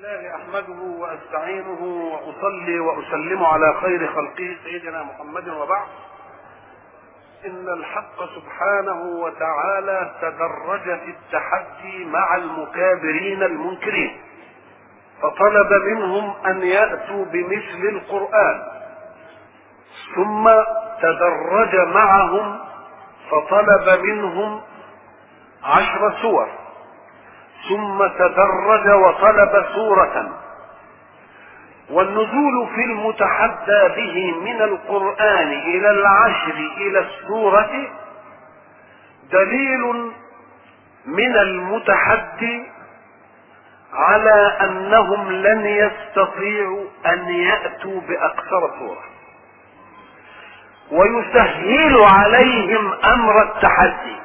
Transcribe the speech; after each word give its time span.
الله 0.00 0.34
أحمده 0.36 0.82
وأستعينه 0.82 1.82
وأصلي 1.82 2.80
وأسلم 2.80 3.44
على 3.44 3.74
خير 3.80 4.12
خلقه 4.12 4.56
سيدنا 4.64 5.02
محمد 5.02 5.48
وبعد. 5.48 5.86
إن 7.46 7.68
الحق 7.68 8.24
سبحانه 8.34 9.02
وتعالى 9.02 10.10
تدرج 10.20 10.82
في 10.82 11.10
التحدي 11.10 12.04
مع 12.04 12.36
المكابرين 12.36 13.42
المنكرين 13.42 14.20
فطلب 15.22 15.72
منهم 15.72 16.34
أن 16.46 16.62
يأتوا 16.62 17.24
بمثل 17.24 17.88
القرآن 17.88 18.62
ثم 20.14 20.50
تدرج 21.02 21.76
معهم 21.76 22.60
فطلب 23.30 24.00
منهم 24.02 24.62
عشر 25.64 26.12
سور. 26.22 26.59
ثم 27.68 28.06
تدرج 28.06 28.88
وطلب 28.88 29.66
سورة. 29.74 30.28
والنزول 31.90 32.68
في 32.74 32.84
المتحدى 32.84 33.88
به 33.96 34.34
من 34.40 34.62
القرآن 34.62 35.48
إلى 35.52 35.90
العشر 35.90 36.54
إلى 36.76 36.98
السورة 36.98 37.88
دليل 39.32 40.10
من 41.06 41.36
المتحدي 41.36 42.64
على 43.92 44.56
أنهم 44.60 45.32
لن 45.32 45.66
يستطيعوا 45.66 46.84
أن 47.06 47.28
يأتوا 47.28 48.00
بأكثر 48.00 48.70
سورة. 48.78 49.04
ويسهل 50.92 52.02
عليهم 52.02 52.92
أمر 52.92 53.42
التحدي. 53.42 54.16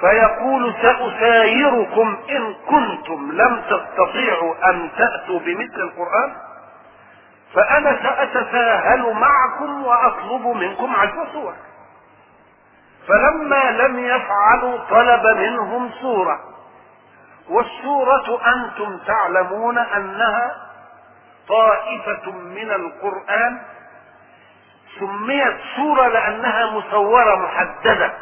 فيقول 0.00 0.74
سأسايركم 0.82 2.18
إن 2.30 2.54
كنتم 2.54 3.32
لم 3.32 3.62
تستطيعوا 3.70 4.70
أن 4.70 4.90
تأتوا 4.98 5.38
بمثل 5.38 5.80
القرآن؟ 5.80 6.32
فأنا 7.54 7.98
سأتساهل 8.02 9.12
معكم 9.12 9.84
وأطلب 9.84 10.46
منكم 10.46 10.96
عشر 10.96 11.26
سور 11.32 11.54
فلما 13.08 13.70
لم 13.70 13.98
يفعلوا 13.98 14.78
طلب 14.90 15.36
منهم 15.36 15.90
سورة. 16.00 16.40
والسورة 17.48 18.40
أنتم 18.54 18.98
تعلمون 19.06 19.78
أنها 19.78 20.56
طائفة 21.48 22.32
من 22.32 22.70
القرآن. 22.70 23.62
سميت 24.98 25.56
سورة 25.76 26.08
لأنها 26.08 26.70
مسورة 26.70 27.34
محددة. 27.36 28.12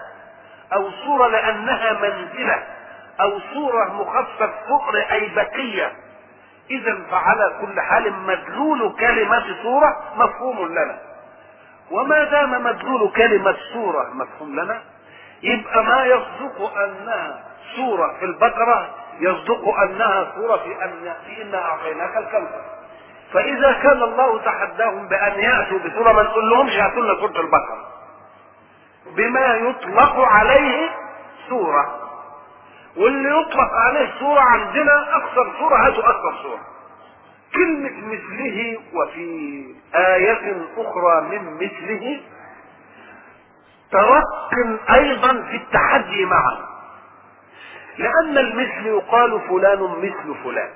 أو 0.72 0.90
صورة 0.90 1.28
لأنها 1.28 1.92
منزلة 1.92 2.62
أو 3.20 3.38
صورة 3.54 3.84
مخفف 3.92 4.50
فقر 4.68 4.96
أي 5.12 5.28
بقية. 5.34 5.92
إذا 6.70 6.98
فعلى 7.10 7.52
كل 7.60 7.80
حال 7.80 8.12
مدلول 8.12 8.96
كلمة 9.00 9.44
صورة 9.62 9.96
مفهوم 10.16 10.68
لنا. 10.72 10.98
وما 11.90 12.24
دام 12.24 12.64
مدلول 12.64 13.10
كلمة 13.10 13.56
صورة 13.72 14.10
مفهوم 14.14 14.60
لنا 14.60 14.80
يبقى 15.42 15.84
ما 15.84 16.04
يصدق 16.04 16.78
أنها 16.78 17.40
صورة 17.76 18.14
في 18.18 18.24
البقرة 18.24 18.88
يصدق 19.20 19.68
أنها 19.78 20.32
صورة 20.36 20.56
في 20.56 20.84
أن 20.84 21.14
في 21.26 21.42
انا 21.42 21.64
أعطيناك 21.64 22.16
الكوثر 22.16 22.60
فإذا 23.32 23.72
كان 23.72 24.02
الله 24.02 24.38
تحداهم 24.42 25.08
بأن 25.08 25.40
يأتوا 25.40 25.78
بسورة 25.78 26.12
ما 26.12 26.22
نقول 26.22 26.50
لهمش 26.50 26.72
هاتوا 26.72 27.02
لنا 27.02 27.14
سورة 27.14 27.40
البقرة. 27.40 27.87
بما 29.16 29.54
يطلق 29.54 30.18
عليه 30.18 30.90
سورة. 31.48 31.98
واللي 32.96 33.40
يطلق 33.40 33.72
عليه 33.86 34.10
سورة 34.18 34.40
عندنا 34.40 35.16
أكثر 35.16 35.52
سورة 35.58 35.76
هاتوا 35.86 36.10
أكثر 36.10 36.42
سورة. 36.42 36.60
كلمة 37.54 38.06
مثله 38.06 38.78
وفي 38.94 39.64
آية 39.94 40.56
أخرى 40.76 41.20
من 41.20 41.54
مثله. 41.54 42.20
ترق 43.92 44.54
أيضا 44.94 45.42
في 45.42 45.56
التحدي 45.56 46.24
معه. 46.24 46.58
لأن 47.98 48.38
المثل 48.38 48.86
يقال 48.86 49.40
فلان 49.48 49.82
مثل 49.82 50.34
فلان. 50.44 50.70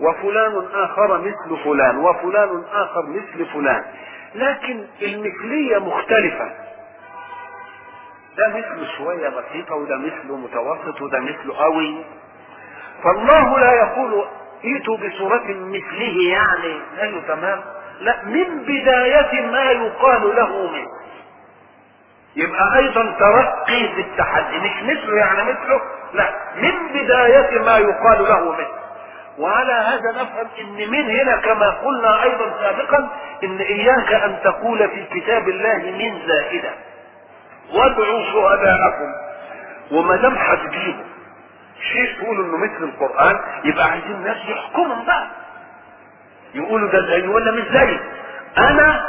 وفلان 0.00 0.68
آخر 0.72 1.18
مثل 1.18 1.64
فلان 1.64 1.98
وفلان 1.98 2.64
آخر 2.72 3.06
مثل 3.06 3.46
فلان. 3.46 3.84
لكن 4.34 4.86
المثلية 5.02 5.78
مختلفة. 5.78 6.50
ده 8.36 8.48
مثله 8.48 8.86
شوية 8.98 9.28
بسيطة 9.28 9.74
وده 9.74 9.96
مثله 9.96 10.36
متوسط 10.36 11.00
وده 11.02 11.18
مثله 11.20 11.56
قوي. 11.56 12.04
فالله 13.04 13.58
لا 13.58 13.72
يقول 13.72 14.24
ائتوا 14.64 14.96
بصورة 14.96 15.44
مثله 15.48 16.22
يعني 16.32 16.80
قالوا 17.00 17.20
تمام 17.28 17.60
لا 18.00 18.24
من 18.24 18.58
بداية 18.62 19.46
ما 19.46 19.70
يقال 19.70 20.36
له 20.36 20.66
مثل 20.72 21.00
يبقى 22.36 22.78
أيضا 22.78 23.16
ترقي 23.18 23.88
في 23.94 24.00
التحدي 24.00 24.58
مش 24.58 24.82
مثله 24.82 25.16
يعني 25.18 25.42
مثله 25.52 25.80
لا 26.14 26.34
من 26.56 26.88
بداية 26.88 27.58
ما 27.58 27.78
يقال 27.78 28.22
له 28.24 28.52
مثل 28.52 28.79
وعلى 29.40 29.72
هذا 29.72 30.10
نفهم 30.22 30.48
إن 30.60 30.90
من 30.90 31.10
هنا 31.10 31.36
كما 31.36 31.70
قلنا 31.70 32.22
أيضا 32.22 32.50
سابقا 32.60 33.08
إن 33.44 33.58
إياك 33.58 34.12
أن 34.12 34.38
تقول 34.44 34.88
في 34.88 35.20
كتاب 35.20 35.48
الله 35.48 35.76
من 35.76 36.26
زائدة. 36.28 36.70
وادعوا 37.74 38.22
شهداءكم 38.32 39.12
وما 39.92 40.16
دام 40.16 40.34
هتجيبوا 40.34 41.04
شيء 41.92 42.18
تقولوا 42.20 42.44
إنه 42.44 42.56
مثل 42.56 42.84
القرآن؟ 42.84 43.36
يبقى 43.64 43.84
عايزين 43.90 44.10
الناس 44.12 44.36
يحكموا 44.48 45.04
بقى 45.06 45.26
يقولوا 46.54 46.90
ده 46.90 47.06
زي 47.06 47.26
ولا 47.28 47.52
مش 47.52 47.62
زي 47.78 47.98
أنا 48.58 49.04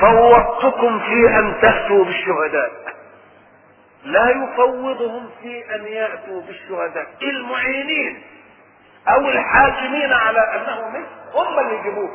فوضتكم 0.00 0.98
في 1.00 1.38
أن 1.38 1.54
تأتوا 1.62 2.04
بالشهداء. 2.04 2.70
لا 4.04 4.30
يفوضهم 4.30 5.30
في 5.42 5.74
أن 5.74 5.84
يأتوا 5.86 6.40
بالشهداء. 6.42 7.06
المعينين. 7.22 8.22
أو 9.08 9.20
الحاكمين 9.28 10.12
على 10.12 10.38
أنه 10.54 10.88
مثل 10.88 11.06
هم 11.38 11.58
اللي 11.58 11.74
يجيبوه. 11.80 12.10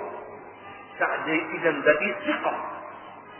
إذا 1.28 1.72
ده 1.72 2.00
دي 2.00 2.14
ثقة. 2.28 2.54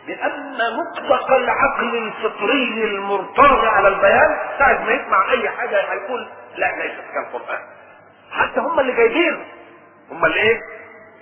لأن 0.06 0.58
مطلق 0.80 1.32
العقل 1.32 1.96
الفطري 1.96 2.84
المرتضى 2.84 3.66
على 3.68 3.88
البيان 3.88 4.36
ساعة 4.58 4.84
ما 4.84 4.92
يسمع 4.92 5.30
أي 5.32 5.48
حاجة 5.48 5.92
هيقول 5.92 6.26
لا 6.56 6.76
ليست 6.82 7.02
كالقرآن 7.14 7.58
حتى 8.32 8.60
هم 8.60 8.80
اللي 8.80 8.92
جايبين. 8.92 9.44
هم 10.10 10.24
اللي 10.24 10.40
إيه؟ 10.40 10.60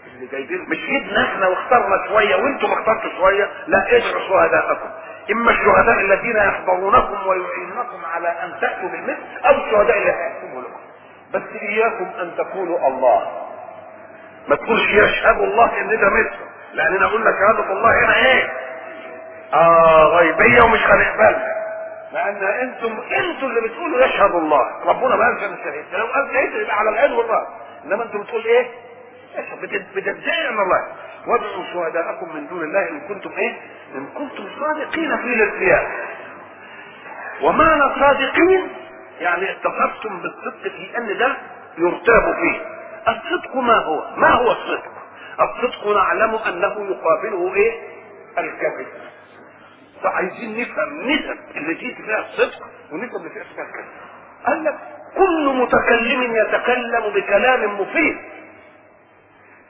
اللي 0.07 0.27
جايبين. 0.27 0.67
مش 0.69 0.79
جبنا 0.79 1.25
إحنا 1.25 1.47
واخترنا 1.49 2.09
شوية 2.09 2.35
وإنتم 2.37 2.67
اخترتوا 2.73 3.11
شوية. 3.19 3.51
لا 3.67 3.97
ادعوا 3.97 4.29
شهداءكم. 4.29 4.89
إما 5.33 5.51
الشهداء 5.51 6.01
الذين 6.01 6.37
يحضرونكم 6.37 7.27
ويعينونكم 7.27 8.05
على 8.15 8.29
أن 8.29 8.61
تأتوا 8.61 8.89
بالمثل 8.89 9.23
أو 9.45 9.55
الشهداء 9.55 9.99
اللي 9.99 10.11
بس 11.35 11.43
إياكم 11.63 12.05
أن 12.21 12.33
تقولوا 12.37 12.89
الله. 12.89 13.47
ما 14.49 14.57
تقولش 14.57 14.89
يشهد 14.91 15.41
الله 15.41 15.81
إن 15.81 15.89
ده 15.89 16.09
مثله 16.11 16.47
لاننا 16.73 17.07
قلنا 17.07 17.31
شهادة 17.31 17.73
الله 17.73 18.05
هنا 18.05 18.17
إيه؟ 18.17 18.49
آه 19.55 20.05
غيبية 20.05 20.63
ومش 20.63 20.81
هنقبلها 20.87 21.57
لأن 22.13 22.37
أنتم 22.45 22.99
أنتم 23.17 23.47
اللي 23.47 23.61
بتقولوا 23.61 24.05
يشهد 24.05 24.35
الله. 24.35 24.71
ربنا 24.87 25.17
ما 25.17 25.25
قالش 25.25 25.43
أنا 25.45 25.57
شهيد. 25.65 25.85
لو 25.93 26.07
قال 26.07 26.29
شهيد 26.33 26.53
يبقى 26.63 26.77
على 26.79 26.91
العين 26.91 27.13
والرأس. 27.13 27.47
إنما 27.85 28.03
أنتم 28.05 28.23
بتقول 28.23 28.45
إيه؟ 28.45 28.67
بتدعي 29.97 30.49
ان 30.49 30.61
الله. 30.61 30.87
وادعوا 31.27 31.65
شهداءكم 31.75 32.35
من 32.37 32.47
دون 32.47 32.63
الله 32.63 32.89
إن 32.89 33.01
كنتم 33.01 33.31
إيه؟ 33.39 33.53
إن 33.95 34.07
كنتم 34.07 34.45
صادقين 34.61 35.17
في 35.17 35.25
الارتياح 35.35 35.87
ومعنى 37.43 37.83
صادقين؟ 38.01 38.69
يعني 39.21 39.51
اتصفتم 39.51 40.21
بالصدق 40.23 40.63
في 40.63 40.99
أن 40.99 41.19
ده 41.19 41.37
يرتاب 41.79 42.35
فيه. 42.35 42.61
الصدق 43.09 43.57
ما 43.57 43.77
هو؟ 43.79 44.17
ما 44.17 44.31
هو 44.31 44.53
الصدق؟ 44.53 44.93
الصدق 45.41 45.87
نعلم 45.97 46.35
أنه 46.35 46.91
يقابله 46.91 47.55
إيه؟ 47.55 47.81
الكذب 48.39 48.87
فعايزين 50.03 50.61
نفهم 50.61 51.01
نسب 51.11 51.39
اللي 51.57 51.75
جيت 51.75 51.97
فيها 51.97 52.19
الصدق 52.19 52.67
ونسب 52.93 53.17
اللي 53.17 53.31
فيها 53.31 53.43
الكذب 53.43 53.85
قال 54.47 54.65
لك 54.65 54.79
كل 55.17 55.55
متكلم 55.57 56.37
يتكلم 56.37 57.13
بكلام 57.15 57.81
مفيد. 57.81 58.17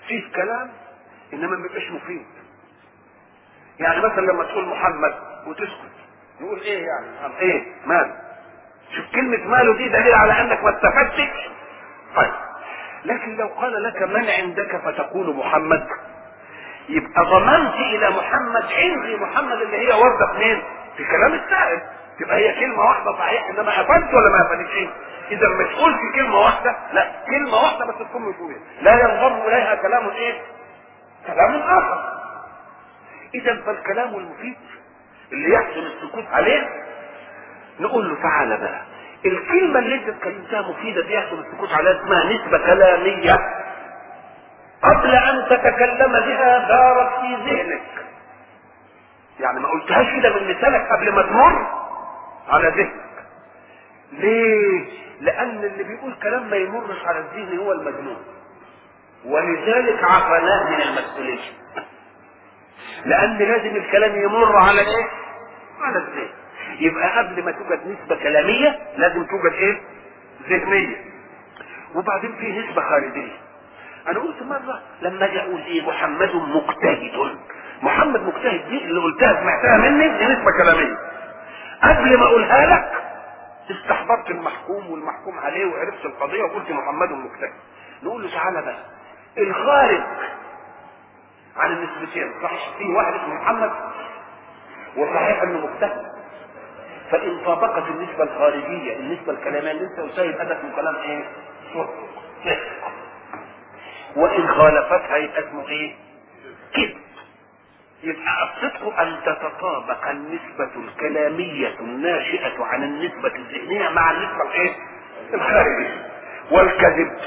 فيه 0.08 0.32
كلام 0.34 0.70
إنما 1.32 1.56
ما 1.56 1.62
بيبقاش 1.62 1.90
مفيد. 1.90 2.26
يعني 3.80 4.00
مثلا 4.00 4.20
لما 4.32 4.44
تقول 4.44 4.64
محمد 4.69 5.14
وتسكت 5.46 5.90
يقول 6.40 6.60
إيه 6.60 6.86
يعني؟ 6.86 7.38
إيه؟ 7.40 7.62
مال 7.86 8.12
شوف 8.96 9.04
كلمة 9.14 9.44
ماله 9.48 9.76
دي 9.76 9.88
دليل 9.88 10.14
على 10.14 10.40
أنك 10.40 10.64
ما 10.64 10.70
استفدتش. 10.70 11.50
طيب 12.16 12.32
لكن 13.04 13.37
لو 13.37 13.46
قال 13.46 13.82
لك 13.82 14.02
من 14.02 14.31
عندك 14.31 14.76
فتقول 14.84 15.37
محمد. 15.37 15.87
يبقى 16.88 17.25
ضمنت 17.25 17.75
إلى 17.75 18.10
محمد 18.10 18.64
عندي 18.72 19.16
محمد 19.16 19.60
اللي 19.60 19.76
هي 19.78 19.92
ورده 20.00 20.32
منين 20.32 20.62
في 20.96 21.04
كلام 21.04 21.34
السائل. 21.34 21.81
تبقى 22.20 22.37
هي 22.37 22.60
كلمة 22.60 22.82
واحدة 22.82 23.12
صحيح 23.19 23.48
إنما 23.48 23.81
أفدت 23.81 24.14
ولا 24.14 24.28
ما 24.31 24.46
أفدتش؟ 24.46 24.88
إذا 25.31 25.48
ما 25.48 25.64
تقولش 25.64 25.98
كلمة 26.14 26.38
واحدة 26.40 26.76
لا 26.92 27.12
تكون 28.04 28.22
مفهومه 28.22 28.56
لا 28.82 28.92
ينضم 29.00 29.40
إليها 29.48 29.75
كلام 29.75 30.08
إيه؟ 30.08 30.40
كلام 31.26 31.54
آخر. 31.54 32.20
إذا 33.34 33.62
فالكلام 33.66 34.14
المفيد 34.14 34.56
اللي 35.32 35.54
يحسن 35.54 35.81
السكوت 35.81 36.25
عليه 36.32 36.69
نقول 37.80 38.08
له 38.08 38.22
تعالى 38.22 38.56
بقى. 38.56 38.80
الكلمة 39.26 39.78
اللي 39.78 39.94
انت 39.94 40.08
اتكلمتها 40.08 40.60
مفيدة 40.70 41.02
دي 41.02 41.14
يحسن 41.14 41.38
السكوت 41.38 41.72
عليها 41.72 41.92
اسمها 42.02 42.24
نسبة 42.24 42.58
كلامية. 42.58 43.36
قبل 44.82 45.10
أن 45.14 45.44
تتكلم 45.50 46.12
بها 46.12 46.68
دارت 46.68 47.20
في 47.20 47.34
ذهنك. 47.34 47.82
يعني 49.40 49.60
ما 49.60 49.68
قلتهاش 49.68 50.06
كده 50.20 50.34
من 50.34 50.46
لسانك 50.46 50.88
قبل 50.92 51.12
ما 51.12 51.22
تمر 51.22 51.66
على 52.48 52.68
ذهنك. 52.68 53.24
ليه؟ 54.12 54.84
لأن 55.20 55.64
اللي 55.64 55.84
بيقول 55.84 56.14
كلام 56.22 56.50
ما 56.50 56.56
يمرش 56.56 57.04
على 57.06 57.18
الذهن 57.18 57.58
هو 57.58 57.72
المجنون. 57.72 58.22
ولذلك 59.24 60.04
عفناه 60.04 60.70
من 60.70 60.80
المسؤولية. 60.82 61.40
لأن 63.04 63.38
لازم 63.38 63.76
الكلام 63.76 64.22
يمر 64.22 64.56
على 64.56 64.80
إيه؟ 64.80 65.06
على 65.80 65.98
الذهن. 65.98 66.28
يبقى 66.80 67.18
قبل 67.18 67.44
ما 67.44 67.50
توجد 67.52 67.80
نسبة 67.86 68.16
كلامية 68.16 68.78
لازم 68.96 69.24
توجد 69.24 69.52
إيه؟ 69.52 69.80
ذهنية. 70.48 70.96
وبعدين 71.94 72.32
في 72.36 72.58
نسبة 72.58 72.82
خارجية. 72.82 73.32
أنا 74.08 74.18
قلت 74.20 74.42
مرة 74.42 74.82
لما 75.02 75.24
أجي 75.24 75.40
أقول 75.40 75.60
إيه؟ 75.60 75.86
محمد 75.88 76.34
مجتهد. 76.34 77.38
محمد 77.82 78.20
مجتهد 78.22 78.68
دي 78.68 78.84
اللي 78.84 79.00
قلتها 79.00 79.40
سمعتها 79.40 79.76
مني 79.90 80.08
دي 80.18 80.24
نسبة 80.26 80.50
كلامية. 80.50 80.96
قبل 81.82 82.18
ما 82.18 82.24
أقولها 82.26 82.66
لك 82.66 83.02
استحضرت 83.70 84.30
المحكوم 84.30 84.90
والمحكوم 84.90 85.38
عليه 85.38 85.66
وعرفت 85.66 86.04
القضية 86.04 86.42
وقلت 86.42 86.70
محمد 86.70 87.10
مجتهد. 87.12 87.52
نقول 88.02 88.22
له 88.22 88.30
تعالى 88.34 88.62
بقى. 88.62 88.78
الخارج 89.38 90.00
عن 91.56 91.72
النسبتين. 91.72 92.32
صحيح 92.42 92.68
في 92.78 92.84
واحد 92.92 93.14
اسمه 93.14 93.34
محمد 93.34 93.70
وصحيح 94.96 95.42
إنه 95.42 95.66
مجتهد. 95.66 96.19
فإن 97.10 97.40
طابقت 97.44 97.82
النسبة 97.90 98.24
الخارجية 98.24 98.96
النسبة 98.96 99.32
الكلامية 99.32 99.70
اللي 99.70 99.84
يبقى 100.18 100.46
ده 100.46 100.58
اسمه 100.60 100.76
كلام 100.76 100.96
إيه؟ 100.96 101.24
صدق 101.74 101.94
وإن 104.16 104.48
خالفتها 104.48 105.16
يبقى 105.16 105.48
اسمه 105.48 105.68
إيه؟ 105.68 105.94
كذب. 106.74 106.96
يبقى 108.02 108.44
الصدق 108.44 109.00
أن 109.00 109.16
تتطابق 109.26 110.08
النسبة 110.08 110.70
الكلامية 110.76 111.74
الناشئة 111.80 112.64
عن 112.64 112.82
النسبة 112.82 113.34
الذهنية 113.36 113.88
مع 113.88 114.10
النسبة 114.10 114.42
الايه؟ 114.42 114.76
الخارجية. 115.34 116.10
والكذب. 116.50 117.18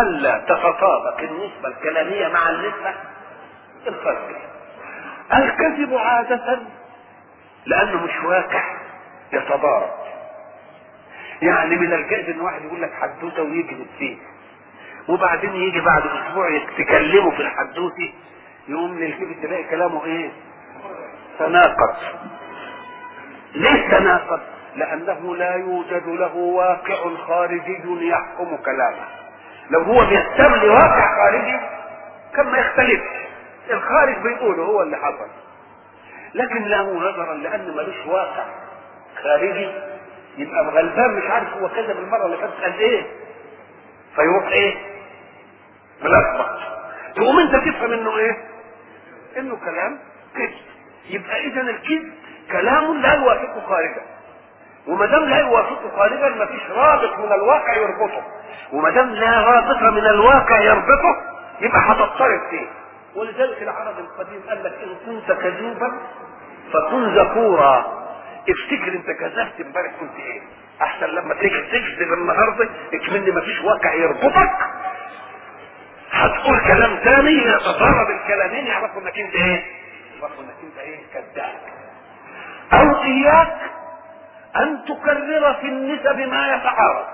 ألا 0.00 0.38
تتطابق 0.38 1.20
النسبة 1.20 1.68
الكلامية 1.68 2.28
مع 2.28 2.50
النسبة 2.50 2.94
الخارجية. 3.86 4.48
الكذب 5.34 5.94
عادة 5.94 6.58
لأنه 7.66 8.04
مش 8.04 8.24
واقع. 8.24 8.79
يتضارب. 9.32 9.90
يعني 11.42 11.76
من 11.76 11.92
الجائز 11.92 12.28
إن 12.28 12.40
واحد 12.40 12.64
يقول 12.64 12.82
لك 12.82 12.92
حدوتة 13.00 13.42
ويكذب 13.42 13.86
فيه. 13.98 14.16
وبعدين 15.08 15.54
يجي 15.54 15.80
بعد 15.80 16.02
أسبوع 16.06 16.60
تكلمه 16.78 17.30
في 17.30 17.42
الحدوتة 17.42 18.12
يقوم 18.68 18.98
للكذب 18.98 19.42
تلاقي 19.42 19.64
كلامه 19.64 20.04
إيه؟ 20.04 20.30
تناقض. 21.38 21.96
ليه 23.54 23.88
تناقض؟ 23.88 24.40
لأنه 24.76 25.36
لا 25.36 25.54
يوجد 25.54 26.08
له 26.08 26.36
واقع 26.36 27.16
خارجي 27.26 28.08
يحكم 28.08 28.56
كلامه. 28.56 29.06
لو 29.70 29.80
هو 29.80 30.06
بيستملي 30.06 30.68
واقع 30.68 31.16
خارجي 31.16 31.60
كان 32.36 32.46
ما 32.46 32.58
يختلف. 32.58 33.02
الخارج 33.70 34.16
بيقوله 34.18 34.62
هو 34.62 34.82
اللي 34.82 34.96
حصل. 34.96 35.28
لكن 36.34 36.64
له 36.64 36.94
نظرا 36.94 37.34
لأن 37.34 37.76
ملوش 37.76 38.06
واقع. 38.06 38.44
خارجي 39.24 39.68
يبقى 40.38 40.64
غلبان 40.64 41.10
مش 41.10 41.30
عارف 41.30 41.48
هو 41.54 41.68
كذب 41.68 41.98
المرة 41.98 42.26
اللي 42.26 42.36
فاتت 42.36 42.60
قال 42.62 42.78
إيه؟ 42.78 43.06
فيروح 44.16 44.46
إيه؟ 44.48 44.74
ملخبط. 46.02 46.46
تقوم 47.16 47.38
أنت 47.38 47.56
تفهم 47.56 47.92
إنه 47.92 48.16
إيه؟ 48.18 48.36
إنه 49.38 49.56
كلام 49.64 49.98
كذب. 50.36 50.54
يبقى 51.10 51.40
اذا 51.46 51.60
الكذب 51.60 52.12
كلام 52.52 53.00
لا 53.00 53.14
يوافقه 53.14 53.60
خارجا 53.68 54.02
وما 54.86 55.06
دام 55.06 55.24
لا 55.24 55.38
يوافقه 55.40 55.90
خارجا 55.96 56.28
ما 56.28 56.46
فيش 56.46 56.70
رابط 56.70 57.18
من 57.18 57.32
الواقع 57.32 57.74
يربطه. 57.76 58.22
وما 58.72 58.90
دام 58.90 59.08
لا 59.10 59.40
رابط 59.40 59.82
من 59.82 60.06
الواقع 60.06 60.60
يربطه 60.60 61.16
يبقى 61.60 61.80
هتضطرب 61.80 62.40
فيه. 62.50 62.66
ولذلك 63.16 63.62
العرب 63.62 63.98
القديم 63.98 64.40
قال 64.48 64.64
لك 64.64 64.72
إن 64.82 64.94
كنت 65.06 65.32
كذوبا 65.32 65.92
فكن 66.72 67.14
ذكورا 67.14 67.99
افتكر 68.52 68.92
انت 68.92 69.10
كذبت 69.10 69.60
امبارح 69.66 69.92
كنت 70.00 70.16
إيه؟ 70.18 70.40
احسن 70.82 71.06
لما 71.06 71.34
تيجي 71.34 71.62
تكذب 71.62 72.12
النهارده 72.12 72.68
اكمن 72.94 73.34
ما 73.34 73.40
فيش 73.40 73.60
واقع 73.60 73.94
يربطك. 73.94 74.56
هتقول 76.12 76.60
كلام 76.60 76.96
ثاني 77.04 77.32
يتضارب 77.32 78.10
الكلامين 78.10 78.66
يعرفوا 78.66 79.02
انك 79.02 79.18
انت 79.18 79.34
إيه؟ 79.34 79.64
يعرفوا 80.20 80.44
انك 80.44 80.54
انت 80.62 80.78
إيه؟ 80.78 80.98
كذاب. 81.14 81.54
أو 82.72 83.02
إياك 83.02 83.56
أن 84.56 84.84
تكرر 84.88 85.54
في 85.54 85.66
النسب 85.66 86.16
ما 86.18 86.54
يتعارض. 86.54 87.06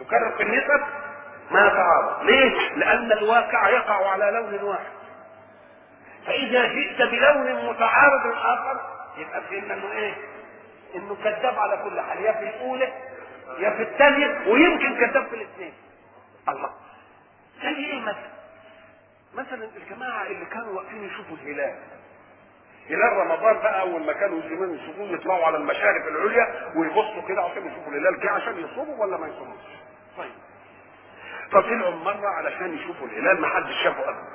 تكرر 0.00 0.30
في 0.36 0.42
النسب 0.42 0.80
ما 1.50 1.66
يتعارض. 1.66 2.22
ليه؟ 2.22 2.74
لأن 2.76 3.12
الواقع 3.12 3.68
يقع 3.68 4.10
على 4.10 4.30
لون 4.30 4.68
واحد. 4.68 4.94
فإذا 6.26 6.66
جئت 6.66 7.02
بلون 7.02 7.68
متعارض 7.70 8.26
آخر 8.26 8.80
يبقى 9.16 9.40
فهمنا 9.42 9.74
انه 9.74 9.92
إيه؟ 9.92 10.14
انه 10.94 11.16
كذاب 11.24 11.58
على 11.58 11.76
كل 11.84 12.00
حال. 12.00 12.22
يا 12.24 12.32
في 12.32 12.42
الاولى 12.48 12.92
يا 13.58 13.70
في 13.70 13.82
الثانية 13.82 14.48
ويمكن 14.48 14.96
كذاب 15.06 15.26
في 15.26 15.34
الاثنين. 15.34 15.72
الله. 16.48 16.70
زي 17.62 17.68
إيه 17.68 18.00
مثلا؟ 18.00 18.30
مثلا 19.34 19.68
الجماعة 19.76 20.22
اللي 20.26 20.44
كانوا 20.46 20.72
واقفين 20.72 21.04
يشوفوا 21.04 21.36
الهلال. 21.36 21.74
هلال 22.90 23.12
رمضان 23.16 23.54
بقى 23.54 23.80
أول 23.80 24.06
ما 24.06 24.12
كانوا 24.12 24.38
يسلمون 24.38 24.74
يصومون 24.78 25.14
يطلعوا 25.14 25.46
على 25.46 25.56
المشارف 25.56 26.08
العليا 26.08 26.72
ويبصوا 26.76 27.22
كده 27.28 27.42
عشان 27.42 27.66
يشوفوا 27.66 27.92
الهلال 27.92 28.20
جه 28.20 28.30
عشان 28.30 28.58
يصوموا 28.64 29.04
ولا 29.04 29.16
ما 29.16 29.26
يصوموش؟ 29.26 29.60
طيب. 30.18 30.30
فطلعوا 31.52 31.90
مرة 31.94 32.28
علشان 32.28 32.74
يشوفوا 32.78 33.06
الهلال 33.06 33.40
ما 33.40 33.48
حدش 33.48 33.74
شافه 33.84 34.08
ابدا. 34.08 34.28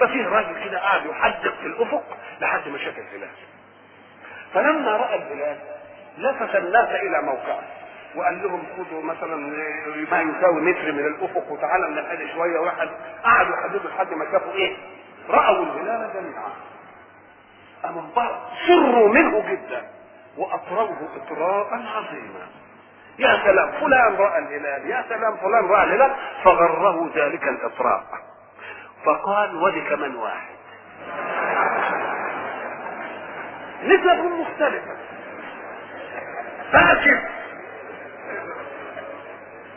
ففيه 0.00 0.28
راجل 0.28 0.64
كده 0.64 0.78
قاعد 0.78 1.06
يحدق 1.06 1.54
في 1.54 1.66
الأفق 1.66 2.16
لحد 2.40 2.68
ما 2.68 2.78
شاف 2.78 2.98
الهلال. 2.98 3.28
فلما 4.56 4.96
رأى 4.96 5.16
الهلال 5.16 5.56
لفت 6.18 6.56
الناس 6.56 6.88
إلى 6.88 7.22
موقعه 7.22 7.62
وقال 8.14 8.42
لهم 8.42 8.62
خذوا 8.76 9.02
مثلا 9.02 9.36
ما 10.10 10.20
يساوي 10.20 10.60
متر 10.60 10.92
من 10.92 11.06
الأفق 11.06 11.52
وتعالى 11.52 11.88
من 11.88 11.98
الحد 11.98 12.18
شوية. 12.34 12.58
واحد 12.58 12.88
قعدوا 13.24 13.56
يحددوا 13.56 13.90
لحد 13.90 14.14
ما 14.14 14.24
شافوا 14.32 14.52
إيه؟ 14.52 14.76
رأوا 15.28 15.64
الهلال 15.64 16.10
جميعا. 16.14 16.50
أم 17.84 17.98
انبهر 17.98 18.40
سروا 18.66 19.08
منه 19.08 19.50
جدا 19.50 19.82
واطروه 20.38 20.96
اطراء 21.16 21.68
عظيما. 21.74 22.46
يا 23.18 23.42
سلام 23.44 23.72
فلان 23.80 24.14
رأى 24.16 24.38
الهلال 24.38 24.90
يا 24.90 25.04
سلام 25.08 25.36
فلان 25.36 25.66
رأى 25.66 25.84
الهلال. 25.84 26.14
فغره 26.44 27.10
ذلك 27.14 27.42
الإطراء. 27.48 28.04
فقال 29.04 29.56
ودي 29.56 29.80
كمان 29.80 30.14
واحد؟ 30.14 30.55
نسب 33.86 34.24
مختلفة. 34.24 34.96
لكن 36.74 37.18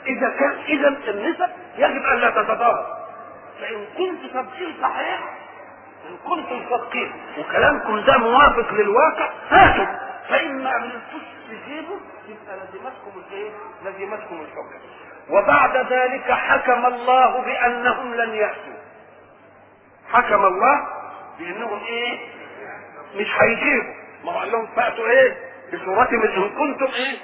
إذا 0.07 0.29
كان 0.39 0.51
إذا 0.67 0.87
النسب 0.87 1.49
يجب 1.77 2.03
أن 2.03 2.17
لا 2.17 2.29
تتضارب. 2.29 2.85
فإن 3.61 3.85
كنت 3.97 4.33
صادقين 4.33 4.75
صحيح 4.81 5.19
إن 6.09 6.17
كنتم 6.29 6.69
صادقين 6.69 7.11
وكلامكم 7.39 7.99
ده 8.01 8.17
موافق 8.17 8.73
للواقع 8.73 9.29
هاتوا 9.49 9.85
فإما 10.29 10.77
من 10.77 10.91
تجيبوا 11.49 11.97
يبقى 12.27 12.57
لزمتكم 12.57 13.21
الإيه؟ 13.27 13.51
لزمتكم 13.85 14.41
الحكم. 14.41 14.79
وبعد 15.29 15.77
ذلك 15.77 16.31
حكم 16.31 16.85
الله 16.85 17.41
بأنهم 17.41 18.13
لن 18.15 18.29
ياتوا 18.33 18.79
حكم 20.13 20.45
الله 20.45 20.87
بأنهم 21.39 21.79
إيه؟ 21.85 22.19
مش 23.15 23.27
هيجيبوا. 23.41 23.93
ما 24.23 24.31
هو 24.31 24.37
قال 24.39 24.51
لهم 24.51 24.67
فأتوا 24.75 25.07
إيه؟ 25.09 25.37
بصورة 25.73 26.09
مثل 26.11 26.49
كنتم 26.57 26.93
إيه؟ 26.93 27.17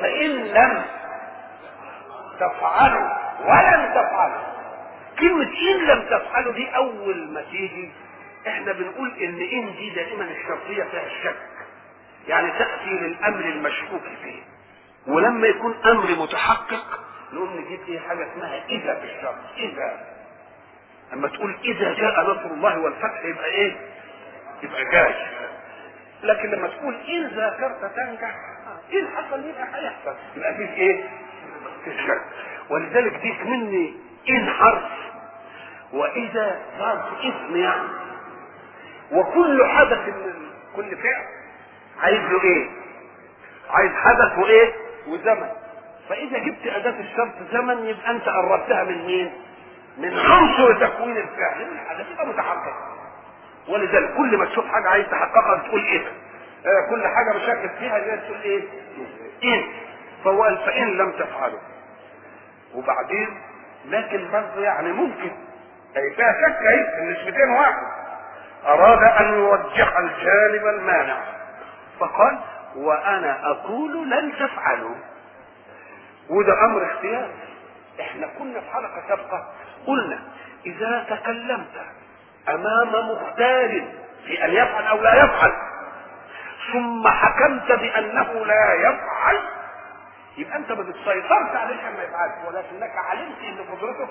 فإن 0.00 0.30
لم 0.30 0.84
تفعلوا 2.40 3.08
ولن 3.44 3.90
تفعلوا. 3.94 4.42
كلمة 5.18 5.42
إن 5.70 5.86
لم 5.86 6.02
تفعلوا 6.02 6.52
دي 6.52 6.76
أول 6.76 7.28
ما 7.32 7.42
تيجي. 7.42 7.90
إحنا 8.48 8.72
بنقول 8.72 9.12
إن 9.20 9.40
إن 9.40 9.74
دي 9.76 9.90
دائما 9.90 10.24
الشرطية 10.24 10.82
فيها 10.82 11.06
الشك. 11.06 11.36
يعني 12.28 12.50
تأتي 12.50 12.90
للأمر 12.90 13.40
المشكوك 13.40 14.02
فيه. 14.22 14.42
ولما 15.06 15.46
يكون 15.46 15.74
أمر 15.86 16.22
متحقق 16.22 17.00
نقوم 17.32 17.64
تجيب 17.64 17.80
إيه 17.88 18.00
حاجة 18.00 18.26
اسمها 18.32 18.64
إذا 18.68 18.94
في 18.94 19.04
الشرط 19.16 19.34
إذا. 19.56 20.00
اما 21.12 21.28
تقول 21.28 21.56
إذا 21.64 21.92
جاء 21.94 22.20
نصر 22.30 22.54
الله 22.54 22.78
والفتح 22.78 23.24
يبقى 23.24 23.44
إيه؟ 23.46 23.76
يبقى 24.62 24.84
جاي 24.84 25.14
لكن 26.22 26.50
لما 26.50 26.68
تقول 26.68 26.94
إن 27.08 27.26
ذاكرت 27.26 27.92
تنجح 27.96 28.34
إن 28.94 29.08
حصل 29.16 29.44
يبقى 29.44 29.64
هيحصل 29.74 30.14
يبقى 30.36 30.54
فيه 30.54 30.68
إيه؟ 30.74 31.04
في 31.84 31.90
الشرط 31.90 32.20
ولذلك 32.70 33.14
دي 33.14 33.34
مني 33.44 33.94
إن 34.30 34.50
حرف. 34.50 34.82
وإذا 35.92 36.58
ظرف 36.78 37.04
اسم 37.20 37.56
يعني. 37.56 37.88
وكل 39.12 39.66
حدث 39.66 39.98
من 40.08 40.34
كل 40.76 40.96
فعل 40.96 41.24
عايز 42.02 42.20
له 42.20 42.42
إيه؟ 42.44 42.68
عايز 43.70 43.90
حدث 43.92 44.38
وإيه؟ 44.38 44.72
وزمن. 45.08 45.48
فإذا 46.08 46.38
جبت 46.38 46.66
أداة 46.66 47.00
الشرط 47.00 47.32
زمن 47.52 47.86
يبقى 47.86 48.10
أنت 48.10 48.28
قربتها 48.28 48.84
من 48.84 49.06
مين؟ 49.06 49.32
من 49.98 50.18
عنصر 50.18 50.86
تكوين 50.86 51.16
الفعل. 51.16 51.62
الحدث 51.72 52.10
يبقى 52.12 52.26
متحقق. 52.26 52.97
ولذلك 53.68 54.14
كل 54.16 54.36
ما 54.36 54.44
تشوف 54.44 54.66
حاجة 54.66 54.88
عايز 54.88 55.06
تحققها 55.06 55.54
بتقول 55.54 55.84
إيه؟ 55.84 56.06
آه 56.66 56.90
كل 56.90 57.02
حاجة 57.06 57.36
مشاكل 57.36 57.68
فيها 57.78 57.98
يبقى 57.98 58.16
تقول 58.18 58.40
إيه؟ 58.44 58.62
إن. 59.44 59.64
فهو 60.24 60.42
قال 60.42 60.58
فإن 60.58 60.88
لم 60.88 61.12
تفعلوا 61.12 61.58
وبعدين 62.74 63.28
لكن 63.84 64.30
برضه 64.32 64.60
يعني 64.60 64.92
ممكن. 64.92 65.30
أي 65.96 66.10
فيها 66.10 66.32
شك 66.32 66.66
اهي 66.66 66.98
النسبتين 67.02 67.48
واحد. 67.50 67.82
أراد 68.66 69.02
أن 69.02 69.34
يوجه 69.34 69.98
الجانب 69.98 70.66
المانع. 70.66 71.16
فقال 72.00 72.38
وأنا 72.76 73.50
أقول 73.50 74.10
لن 74.10 74.32
تفعلوا. 74.38 74.94
وده 76.30 76.64
أمر 76.64 76.86
اختياري 76.92 77.32
إحنا 78.00 78.26
كنا 78.38 78.60
في 78.60 78.70
حلقة 78.72 79.02
سابقة 79.08 79.52
قلنا 79.86 80.18
إذا 80.66 81.06
تكلمت 81.10 81.80
أمام 82.54 83.10
مختار 83.10 83.84
في 84.26 84.44
أن 84.44 84.50
يفعل 84.50 84.86
أو 84.86 85.00
لا 85.02 85.14
يفعل. 85.24 85.52
ثم 86.72 87.08
حكمت 87.08 87.72
بأنه 87.72 88.32
لا 88.46 88.74
يفعل. 88.74 89.38
يبقى 90.36 90.56
أنت 90.56 90.72
ما 90.72 90.82
بتسيطرش 90.82 91.56
عليه 91.56 91.76
عشان 91.76 91.96
ما 91.96 92.02
يفعلش 92.02 92.32
ولكنك 92.46 92.96
علمت 92.96 93.38
إن 93.48 93.58
قدرته 93.76 94.08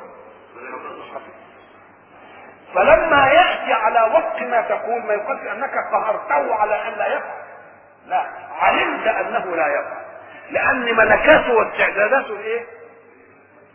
فلما 2.75 3.27
يأتي 3.31 3.73
على 3.73 4.01
وفق 4.01 4.39
ما 4.41 4.61
تقول 4.61 5.03
ما 5.05 5.13
يقالش 5.13 5.41
أنك 5.51 5.73
قهرته 5.91 6.55
على 6.55 6.87
أن 6.87 6.93
لا 6.93 7.07
يفعل. 7.07 7.37
لا 8.07 8.25
علمت 8.59 9.07
أنه 9.07 9.55
لا 9.55 9.67
يفعل. 9.67 10.05
لأن 10.51 10.95
ملكاته 10.95 11.53
واستعداداته 11.53 12.39
إيه؟ 12.39 12.65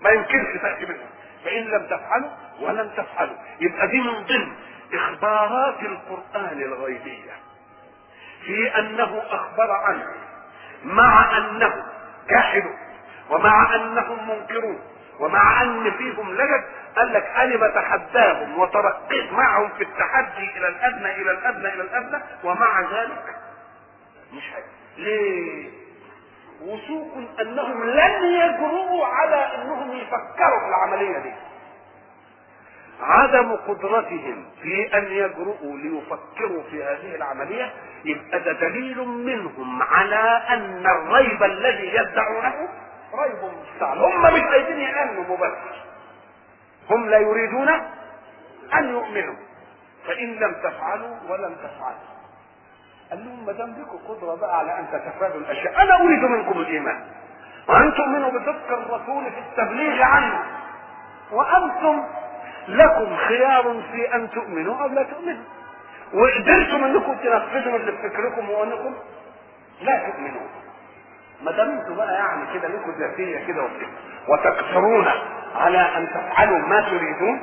ما 0.03 0.11
يمكنش 0.11 0.63
تأتي 0.63 0.87
منه. 0.87 1.07
فإن 1.45 1.63
لم 1.63 1.87
تفعلوا 1.87 2.31
ولم 2.63 2.89
تفعلوا. 2.97 3.37
يبقى 3.61 3.87
دي 3.89 4.01
من 4.01 4.25
ضمن 4.27 4.53
إخبارات 4.95 5.83
القرآن 5.83 6.63
الغيبية. 6.63 7.33
في 8.47 8.79
أنه 8.79 9.23
أخبر 9.31 9.71
عنه 9.71 10.07
مع 10.85 11.37
أنه 11.39 11.85
جاحدوا 12.31 12.73
ومع 13.31 13.75
أنهم 13.75 14.29
منكرون 14.29 14.81
ومع 15.21 15.63
أن 15.63 15.91
فيهم 15.91 16.33
لجد 16.35 16.65
قال 16.97 17.13
لك 17.13 17.25
أنا 17.25 17.57
بتحداهم 17.69 18.59
وترقيت 18.59 19.33
معهم 19.33 19.69
في 19.69 19.83
التحدي 19.85 20.51
إلى 20.59 20.69
الأدنى 20.69 21.15
إلى 21.23 21.31
الأدنى 21.31 21.69
إلى 21.75 21.83
الأدنى 21.83 22.23
ومع 22.45 22.81
ذلك 22.81 23.37
مش 24.33 24.43
حاجة 24.53 24.65
ليه؟ 24.97 25.71
وثوق 26.63 27.19
أنهم 27.41 27.85
لن 27.85 28.25
يجرؤوا 28.25 29.07
على 29.07 29.37
أنهم 29.37 29.93
يفكروا 29.97 30.61
في 30.61 30.67
العملية 30.69 31.19
دي. 31.19 31.33
عدم 33.03 33.53
قدرتهم 33.57 34.45
في 34.63 34.99
أن 34.99 35.05
يجرؤوا 35.13 35.77
ليفكروا 35.79 36.63
في 36.71 36.85
هذه 36.85 37.15
العملية 37.15 37.73
يبقى 38.05 38.41
ده 38.41 38.53
دليل 38.53 39.09
منهم 39.09 39.83
على 39.83 40.43
أن 40.51 40.87
الريب 40.87 41.43
الذي 41.43 41.87
يدعونه 41.95 42.69
ريب 43.15 43.39
مستعد 43.63 43.99
هم 43.99 44.23
مش 44.35 44.43
عايزين 44.43 44.79
يأمنوا 44.81 45.37
بس 45.37 45.53
هم 46.91 47.09
لا 47.11 47.19
يريدون 47.19 47.69
أن 48.75 48.89
يؤمنوا. 48.91 49.35
فإن 50.07 50.29
لم 50.35 50.55
تفعلوا 50.63 51.17
ولم 51.29 51.55
تفعلوا. 51.55 52.13
قال 53.11 53.25
لهم 53.25 53.47
ما 53.47 53.53
دام 53.53 53.71
لكم 53.71 53.99
قدرة 54.09 54.35
بقى 54.35 54.59
على 54.59 54.79
أن 54.79 54.87
تتفادوا 54.93 55.41
الأشياء 55.41 55.83
أنا 55.83 55.95
أريد 56.01 56.23
منكم 56.25 56.61
الإيمان. 56.61 57.01
وان 57.69 57.95
تؤمنوا 57.95 58.31
بصدق 58.31 58.69
الرسول 58.73 59.25
في 59.25 59.39
التبليغ 59.39 60.03
عنه. 60.03 60.45
وأنتم 61.33 62.05
لكم 62.69 63.17
خيار 63.17 63.83
في 63.93 64.15
أن 64.15 64.31
تؤمنوا 64.31 64.83
أو 64.83 64.87
لا 64.89 65.03
تؤمنوا. 65.03 65.45
وقدرتم 66.15 66.85
أنكم 66.85 67.15
تنفذوا 67.15 67.77
اللي 67.77 67.93
فكركم 67.93 68.51
وأنكم 68.51 68.95
لا 69.83 70.11
تؤمنوا. 70.11 70.47
ما 71.43 71.53
دام 71.53 71.71
أنتم 71.71 71.97
بقى 71.97 72.15
يعني 72.15 72.43
كده 72.55 72.69
لكم 72.69 72.91
ذاتية 72.99 73.47
كده 73.47 73.69
وتقصرون 74.29 75.09
على 75.57 75.79
أن 75.79 76.09
تفعلوا 76.11 76.59
ما 76.59 76.81
تريدون 76.81 77.41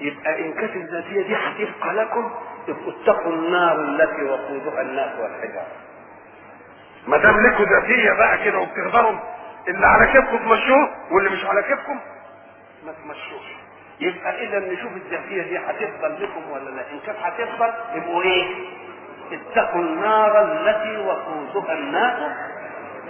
يبقى 0.00 0.40
ان 0.46 0.52
كانت 0.52 0.76
الذاتية 0.76 1.22
دي 1.22 1.36
هتبقى 1.36 1.94
لكم. 1.94 2.30
اتقوا 2.68 3.32
النار 3.32 3.80
التي 3.80 4.22
وقودها 4.22 4.80
الناس 4.82 5.18
والحجارة. 5.20 5.66
ما 7.06 7.16
دام 7.16 7.46
لكم 7.46 7.64
ذاتية 7.64 8.12
بقى 8.12 8.44
كده 8.44 8.58
وبتقدروا 8.58 9.18
اللي 9.68 9.86
على 9.86 10.06
كيفكم 10.12 10.36
تمشوه 10.38 10.90
واللي 11.10 11.30
مش 11.30 11.44
على 11.44 11.62
كيفكم 11.62 11.98
ما 12.86 12.92
تمشوش. 12.92 13.59
يبقى 14.00 14.44
إذا 14.44 14.58
نشوف 14.58 14.92
الذاتيه 14.96 15.42
دي 15.42 15.58
هتفضل 15.58 16.22
لكم 16.22 16.50
ولا 16.50 16.70
لا؟ 16.70 16.82
إن 16.92 17.00
كانت 17.06 17.18
هتفضل 17.22 17.72
يبقوا 17.94 18.22
إيه؟ 18.22 18.46
اتقوا 19.32 19.80
النار 19.80 20.42
التي 20.42 20.96
وقودها 20.96 21.72
الناس 21.72 22.32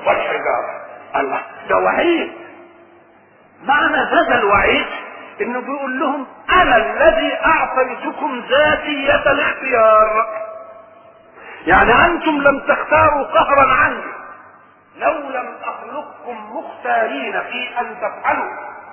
والحجارة. 0.06 0.80
الله 1.16 1.40
ده 1.68 1.76
وعيد. 1.76 2.32
معنى 3.64 3.96
هذا 3.96 4.38
الوعيد 4.38 4.86
إنه 5.40 5.60
بيقول 5.60 6.00
لهم 6.00 6.26
أنا 6.52 6.76
الذي 6.76 7.34
اعطيتكم 7.46 8.42
ذاتية 8.50 9.32
الاختيار. 9.32 10.26
يعني 11.66 11.92
أنتم 12.06 12.42
لم 12.42 12.58
تختاروا 12.60 13.24
قهرا 13.24 13.72
عني. 13.74 14.12
لو 14.96 15.12
لم 15.12 15.48
أخلقكم 15.64 16.56
مختارين 16.56 17.32
في 17.32 17.80
أن 17.80 17.96
تفعلوا 18.00 18.50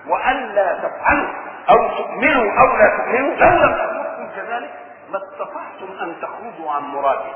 وأن 0.08 0.36
لا 0.56 0.74
تفعلوا. 0.84 1.34
أو 1.70 1.98
تؤمنوا 1.98 2.60
أو 2.62 2.78
لا 2.78 2.98
تؤمنوا 2.98 3.36
لو 3.36 3.50
لم 3.50 3.74
اخلقكم 3.74 4.30
كذلك 4.36 4.74
ما 5.10 5.18
استطعتم 5.18 5.98
أن 6.02 6.16
تخرجوا 6.22 6.72
عن 6.72 6.82
مرادي. 6.84 7.32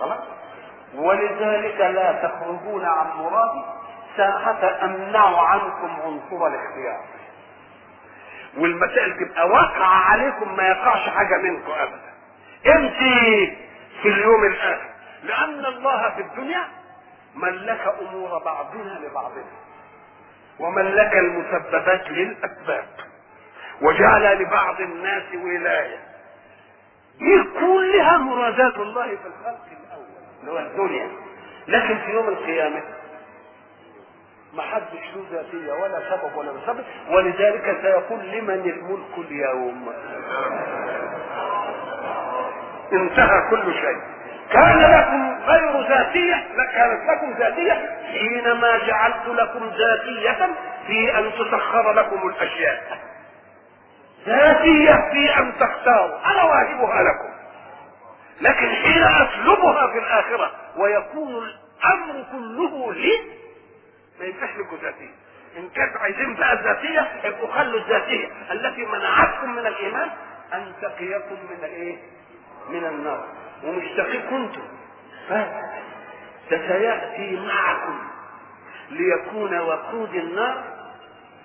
خلاص؟ 0.00 0.18
ولذلك 0.94 1.80
لا 1.80 2.12
تخرجون 2.12 2.84
عن 2.84 3.06
مرادي 3.18 3.64
ساعة 4.16 4.84
أمنع 4.84 5.40
عنكم 5.42 5.88
عنصر 6.04 6.46
الاختيار. 6.46 7.00
والمسائل 8.58 9.16
تبقى 9.26 9.48
واقعة 9.48 9.94
عليكم 10.10 10.56
ما 10.56 10.62
يقعش 10.62 11.08
حاجة 11.08 11.36
منكم 11.36 11.72
ابدا. 11.72 12.10
إمتى 12.76 13.56
في 14.02 14.08
اليوم 14.08 14.44
الآخر 14.44 14.90
لأن 15.22 15.64
الله 15.66 16.10
في 16.10 16.20
الدنيا 16.20 16.64
ملك 17.34 17.94
أمور 18.00 18.38
بعضنا 18.44 18.98
لبعضنا 19.02 19.44
وملك 20.58 21.12
المسببات 21.16 22.10
للأسباب 22.10 22.86
وجعل 23.82 24.42
لبعض 24.42 24.80
الناس 24.80 25.22
ولاية. 25.34 25.98
دي 27.18 27.42
كلها 27.60 28.18
مرادات 28.18 28.76
الله 28.76 29.06
في 29.06 29.26
الخلق 29.26 29.66
الأول 29.86 30.04
اللي 30.40 30.50
هو 30.52 30.58
الدنيا. 30.58 31.08
لكن 31.68 31.98
في 31.98 32.10
يوم 32.12 32.28
القيامة 32.28 32.82
ما 34.54 34.62
حدش 34.62 35.14
له 35.16 35.24
ذاتية 35.32 35.72
ولا 35.72 36.00
سبب 36.10 36.36
ولا 36.36 36.52
مسبب 36.52 36.84
ولذلك 37.10 37.78
سيقول 37.82 38.20
لمن 38.20 38.70
الملك 38.70 39.18
اليوم؟ 39.30 39.92
انتهى 42.92 43.50
كل 43.50 43.74
شيء. 43.74 44.00
كان 44.52 44.78
لكم 44.78 45.40
غير 45.44 45.88
ذاتية 45.88 46.34
كانت 46.74 47.10
لكم 47.10 47.32
ذاتية 47.38 47.98
حينما 48.12 48.78
جعلت 48.86 49.26
لكم 49.26 49.70
ذاتية 49.78 50.48
في 50.86 51.18
أن 51.18 51.32
تسخر 51.32 51.92
لكم 51.92 52.28
الأشياء. 52.28 52.98
ذاتية 54.26 55.10
في 55.12 55.38
أن 55.38 55.52
تختاروا. 55.60 56.30
أنا 56.32 56.42
واجبها 56.42 57.02
لكم. 57.02 57.30
لكن 58.40 58.68
حين 58.68 59.02
أسلبها 59.02 59.86
في 59.86 59.98
الآخرة 59.98 60.50
ويكون 60.76 61.44
الأمر 61.44 62.24
كله 62.32 62.92
لي 62.92 63.20
ما 64.20 64.24
ينفعش 64.26 64.50
لكم 64.56 64.76
ذاتية. 64.82 65.14
إن 65.56 65.68
كانت 65.68 65.96
عايزين 65.96 66.34
بقى 66.34 66.52
الذاتيه 66.52 67.08
ابقوا 67.24 67.52
خلوا 67.52 67.80
الذاتية. 67.80 68.28
التي 68.52 68.84
منعتكم 68.86 69.52
من 69.52 69.66
الإيمان 69.66 70.10
ان 70.54 70.72
تقيكم 70.82 71.34
من 71.50 71.64
الإيه؟ 71.64 71.96
من 72.70 72.84
النار. 72.84 73.24
ومش 73.64 73.84
تقيكم 73.96 74.36
أنتم 74.36 74.62
ده 76.50 76.58
سياتي 76.68 77.36
معكم 77.46 77.98
ليكون 78.90 79.58
وقود 79.58 80.14
النار 80.14 80.62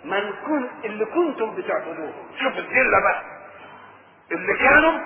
من 0.05 0.34
كن 0.45 0.67
اللي 0.84 1.05
كنتم 1.05 1.55
بتعبدوه. 1.55 2.13
شوف 2.39 2.57
الذله 2.57 3.00
بقى. 3.03 3.22
اللي 4.31 4.53
كانوا 4.57 5.00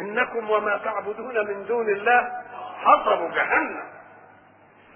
إنكم 0.00 0.50
وما 0.50 0.76
تعبدون 0.76 1.46
من 1.46 1.64
دون 1.66 1.88
الله 1.88 2.30
حصبوا 2.84 3.28
جهنم. 3.30 3.82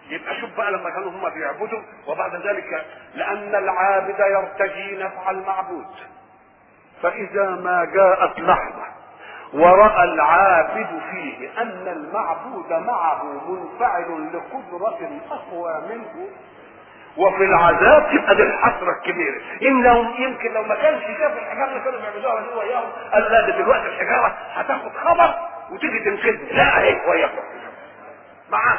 يبقى 0.08 0.40
شوف 0.40 0.50
بقى 0.56 0.72
لما 0.72 0.90
كانوا 0.90 1.10
هم 1.10 1.28
بيعبدوا 1.28 1.82
وبعد 2.06 2.34
ذلك 2.46 2.86
لأن 3.14 3.54
العابد 3.54 4.18
يرتجي 4.20 4.96
نفع 4.96 5.30
المعبود. 5.30 5.86
فإذا 7.02 7.50
ما 7.50 7.84
جاءت 7.84 8.40
لحظة 8.40 8.86
ورأى 9.54 10.04
العابد 10.04 11.00
فيه 11.10 11.50
أن 11.62 11.88
المعبود 11.88 12.72
معه 12.72 13.24
منفعل 13.48 14.30
لقدرة 14.32 15.10
أقوى 15.30 15.82
منه. 15.90 16.28
وفي 17.16 17.44
العذاب 17.44 18.10
تبقى 18.12 18.34
دي 18.36 18.42
الحسرة 18.42 18.90
الكبيرة. 18.98 19.40
إن 19.62 19.82
لو 19.82 20.02
يمكن 20.18 20.52
لو 20.54 20.62
ما 20.62 20.74
كانش 20.74 21.02
شاف 21.18 21.32
الحجارة 21.38 21.68
اللي 21.68 21.80
كانوا 21.80 22.00
بيعملوها 22.00 22.40
دي 22.40 22.48
وياهم 22.58 22.88
قال 23.12 23.22
لا 23.22 23.40
ده 23.46 23.56
دلوقتي 23.58 23.86
الحجارة 23.86 24.34
هتاخد 24.54 24.90
خبر 25.04 25.34
وتيجي 25.70 25.98
تنقذني 25.98 26.52
لا 26.52 26.78
اهي 26.78 27.00
وياكم 27.10 27.42
معاه 28.50 28.78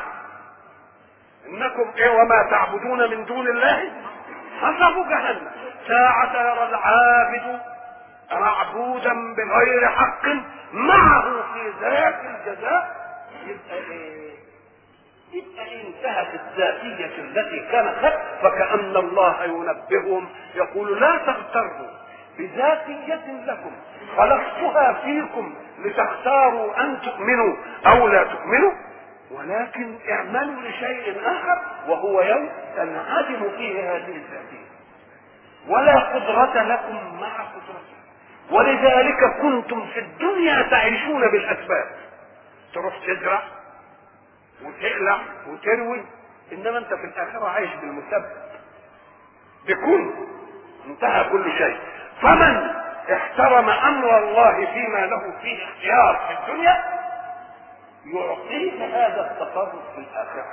إنكم 1.49 1.91
إيه 1.97 2.09
وما 2.09 2.43
تعبدون 2.51 3.09
من 3.11 3.25
دون 3.25 3.47
الله؟ 3.47 3.91
حسبوا 4.61 5.05
جهنم. 5.09 5.47
ساعة 5.87 6.33
يرى 6.41 6.69
العابد 6.69 7.59
معبودا 8.31 9.33
بغير 9.35 9.87
حق. 9.87 10.25
معه 10.73 11.53
في 11.53 11.73
ذاك 11.81 12.19
الجزاء 12.25 12.95
يبقى 13.45 13.77
إيه؟ 13.91 14.29
يبقى 15.33 15.81
انتهت 15.81 16.27
الذاتية 16.33 17.05
التي 17.21 17.59
كانت 17.71 18.13
فكأن 18.41 18.97
الله 18.97 19.43
ينبههم 19.43 20.29
يقول 20.55 21.01
لا 21.01 21.17
تغتروا 21.17 21.87
بذاتية 22.37 23.43
لكم 23.45 23.71
خلقتها 24.17 24.93
فيكم 24.93 25.53
لتختاروا 25.79 26.81
أن 26.83 27.01
تؤمنوا 27.01 27.55
أو 27.87 28.07
لا 28.07 28.23
تؤمنوا 28.23 28.71
ولكن 29.31 29.95
اعملوا 30.09 30.61
لشيء 30.61 31.21
آخر 31.25 31.61
وهو 31.87 32.21
يوم 32.21 32.49
تنعدم 32.75 33.49
فيه 33.57 33.91
هذه 33.95 34.15
الذاتية. 34.15 34.69
ولا 35.67 35.99
قدرة 35.99 36.63
لكم 36.63 37.19
مع 37.21 37.27
قدرته 37.43 37.98
ولذلك 38.51 39.37
كنتم 39.41 39.87
في 39.93 39.99
الدنيا 39.99 40.61
تعيشون 40.61 41.31
بالأسباب 41.31 41.87
تروح 42.73 42.93
تزرع 43.07 43.43
وتقلع 44.63 45.19
وتروي 45.47 46.03
إنما 46.51 46.77
أنت 46.77 46.93
في 46.93 47.03
الآخرة 47.05 47.47
عايش 47.49 47.69
بالمسبب 47.81 48.25
بكل 49.67 50.09
انتهى 50.87 51.23
كل 51.29 51.51
شيء. 51.57 51.77
فمن 52.21 52.69
احترم 53.13 53.69
أمر 53.69 54.17
الله 54.17 54.65
فيما 54.73 55.05
له 55.05 55.33
فيه 55.41 55.63
اختيار 55.65 56.19
في 56.27 56.51
الدنيا 56.51 56.83
يعطيك 58.05 58.81
هذا 58.81 59.31
التصرف 59.31 59.93
في 59.95 59.97
الآخرة. 60.01 60.45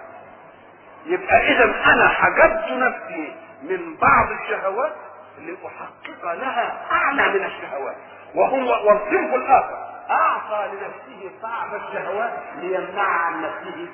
يبقى 1.06 1.52
اذا 1.52 1.64
أنا 1.92 2.08
حجبت 2.08 2.64
نفسي 2.70 3.34
من 3.62 3.96
بعض 3.96 4.30
الشهوات 4.30 4.92
لأحقق 5.38 6.34
لها 6.34 6.86
أعلى 6.92 7.38
من 7.38 7.44
الشهوات 7.44 7.96
وهو 8.34 8.88
والصنف 8.88 9.34
الآخر 9.34 9.86
أعطى 10.10 10.68
لنفسه 10.72 11.30
بعض 11.42 11.74
الشهوات 11.74 12.32
ليمنع 12.60 13.02
عن 13.02 13.42
نفسه 13.42 13.88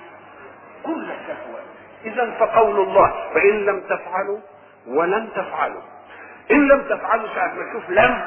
كل 0.84 1.10
الشهوات. 1.10 1.62
اذا 2.04 2.30
فقول 2.30 2.80
الله 2.80 3.30
فإن 3.34 3.64
لم 3.66 3.80
تفعلوا 3.80 4.38
ولن 4.86 5.28
تفعلوا. 5.34 5.80
إن 6.50 6.68
لم 6.68 6.82
تفعلوا 6.82 7.28
ساعه 7.34 7.54
ما 7.54 7.70
تشوف 7.70 7.90
لم 7.90 8.26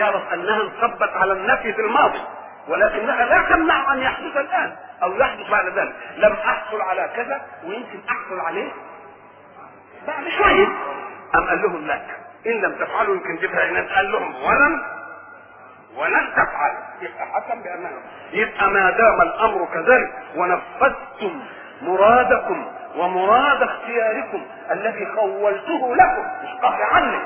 اعرف 0.00 0.32
أنها 0.32 0.62
انصبت 0.62 1.10
على 1.16 1.32
النفي 1.32 1.72
في 1.72 1.80
الماضي 1.80 2.20
ولكنها 2.68 3.24
لا 3.24 3.42
تمنع 3.54 3.94
أن 3.94 3.98
يحدث 3.98 4.36
الآن 4.36 4.76
أو 5.02 5.12
يحدث 5.12 5.50
بعد 5.50 5.66
ذلك. 5.66 5.94
لم 6.16 6.32
أحصل 6.32 6.80
على 6.80 7.10
كذا 7.16 7.42
ويمكن 7.64 8.00
أحصل 8.08 8.40
عليه 8.40 8.70
بعد 10.06 10.28
شوية. 10.28 10.68
أم 11.34 11.48
قال 11.48 11.62
لهم 11.62 11.86
لا؟ 11.86 12.00
إن 12.46 12.52
لم 12.52 12.72
تفعلوا 12.72 13.14
يمكن 13.14 13.38
تبقى 13.38 13.70
هنا 13.70 13.94
قال 13.94 14.12
لهم 14.12 14.34
ولن 14.34 14.80
ولن 15.96 16.32
تفعل. 16.32 16.72
يبقى 17.00 17.26
حكم 17.26 17.62
بانه 17.62 17.90
يبقى 18.32 18.70
ما 18.70 18.90
دام 18.90 19.20
الأمر 19.20 19.68
كذلك 19.74 20.10
ونفذتم 20.36 21.40
مرادكم 21.82 22.66
ومراد 22.96 23.62
اختياركم 23.62 24.42
الذي 24.70 25.06
خولته 25.16 25.94
لكم. 25.96 26.24
مش 26.44 26.60
قهر 26.62 26.82
عني. 26.82 27.20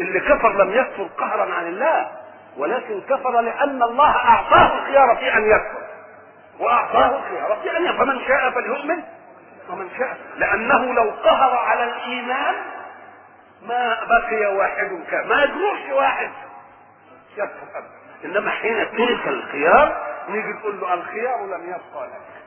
اللي 0.00 0.20
كفر 0.20 0.64
لم 0.64 0.70
يكفر 0.72 1.08
قهرا 1.18 1.54
عن 1.54 1.66
الله 1.66 2.06
ولكن 2.56 3.00
كفر 3.00 3.40
لأن 3.40 3.82
الله 3.82 4.16
أعطاه 4.16 4.78
الخيار 4.78 5.16
في 5.16 5.34
أن 5.34 5.44
يكفر. 5.50 5.80
وأعطاه 6.60 7.06
الخيار 7.18 7.58
في 7.62 7.76
أن 7.76 7.84
يكفر. 7.84 8.04
فمن 8.04 8.20
شاء 8.28 8.50
فليؤمن 8.50 9.02
ومن 9.70 9.88
شاء. 9.98 10.16
لأنه 10.36 10.94
لو 10.94 11.10
قهر 11.24 11.56
على 11.56 11.84
الإيمان 11.84 12.54
ما 13.70 14.04
بقي 14.04 14.56
واحد 14.56 14.90
كان 15.10 15.28
ما 15.28 15.42
يجروش 15.42 15.90
واحد. 15.92 16.30
إنما 18.24 18.50
حين 18.50 18.90
ترك 18.90 19.28
الخيار 19.28 20.06
نيجي 20.28 20.48
نقول 20.48 20.80
له 20.80 20.94
الخيار 20.94 21.46
لم 21.46 21.62
يبقى 21.64 22.06
لك. 22.06 22.42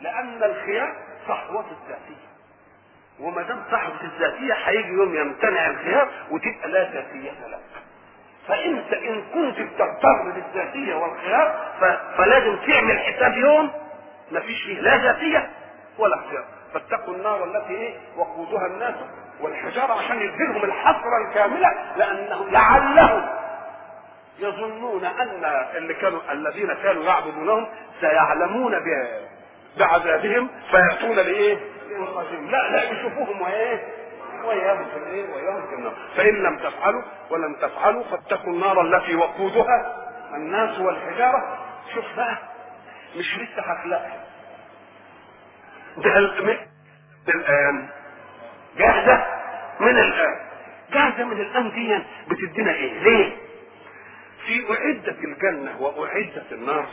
لأن 0.00 0.42
الخيار 0.42 0.94
صحوة 1.28 1.64
الذاتية. 1.70 2.30
وما 3.20 3.42
دام 3.42 3.62
صحوة 3.72 4.00
الذاتية 4.04 4.52
هيجي 4.54 4.88
يوم 4.92 5.14
يمتنع 5.14 5.66
الخيار 5.66 6.08
وتبقى 6.30 6.68
لا 6.68 6.90
ذاتية 6.92 7.30
لك. 7.46 7.60
فأنت 8.48 8.92
إن 8.92 9.22
كنت 9.34 9.60
بتغتر 9.60 10.22
بالذاتية 10.34 10.94
والخيار 10.94 11.60
فلازم 12.16 12.56
تعمل 12.56 12.98
حساب 12.98 13.32
يوم 13.36 13.70
ما 14.30 14.40
فيش 14.40 14.62
فيه 14.62 14.80
لا 14.80 14.96
ذاتية 14.96 15.50
ولا 15.98 16.16
خيار. 16.30 16.44
فاتقوا 16.74 17.14
النار 17.14 17.44
التي 17.44 17.70
إيه؟ 17.74 17.94
وقودها 18.16 18.66
الناس 18.66 18.94
والحجارة 19.42 19.92
عشان 19.92 20.16
يديلهم 20.22 20.64
الحسرة 20.64 21.28
الكاملة 21.28 21.68
لأنه 21.96 22.48
لعلهم 22.50 23.28
يظنون 24.38 25.04
أن 25.04 25.44
اللي 25.76 25.94
كانوا 25.94 26.20
الذين 26.32 26.74
كانوا 26.74 27.04
يعبدونهم 27.04 27.68
سيعلمون 28.00 28.72
بعذابهم 29.78 30.48
فيأتون 30.70 31.16
لإيه؟ 31.16 31.58
لا 32.50 32.70
لا 32.70 32.90
يشوفوهم 32.90 33.42
وإيه؟ 33.42 33.82
وياهم 35.34 35.66
في 35.68 35.74
النار 35.74 35.92
فإن 36.16 36.34
لم 36.42 36.58
تفعلوا 36.58 37.02
ولم 37.30 37.54
تفعلوا 37.54 38.02
فاتقوا 38.04 38.52
النار 38.52 38.80
التي 38.80 39.14
وقودها. 39.16 40.06
الناس 40.34 40.78
والحجارة 40.78 41.58
شوف 41.94 42.04
بقى 42.16 42.38
مش 43.16 43.38
لسه 43.38 43.62
هخلقها. 43.62 44.24
ده 47.26 47.34
الآن. 47.34 47.88
جاهزة 48.80 49.26
من 49.80 49.98
الان 49.98 50.36
جاهزة 50.92 51.24
من 51.24 51.40
الآن 51.40 51.70
دي 51.70 51.98
بتدينا 52.28 52.72
إيه؟ 52.74 53.02
ليه؟ 53.02 53.36
في 54.46 54.64
أعدت 54.70 55.18
الجنة 55.24 55.80
وأعدت 55.82 56.52
النار 56.52 56.86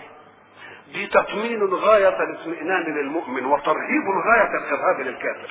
دي 0.94 1.08
تطمين 1.08 1.64
غاية 1.74 2.24
الاطمئنان 2.24 2.82
للمؤمن 2.84 3.46
وترهيب 3.46 4.04
غاية 4.28 4.58
الإرهاب 4.58 5.02
للكافر 5.02 5.50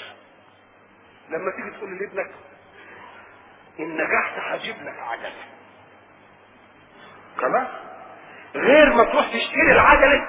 لما 1.31 1.51
تيجي 1.51 1.70
تقول 1.70 1.99
لابنك 1.99 2.31
إن 3.81 3.94
نجحت 3.96 4.38
هجيب 4.38 4.77
لك 4.85 4.94
عجلة 5.01 5.33
خلاص 7.38 7.68
غير 8.55 8.92
ما 8.94 9.05
تروح 9.05 9.27
تشتري 9.27 9.72
العجلة 9.72 10.29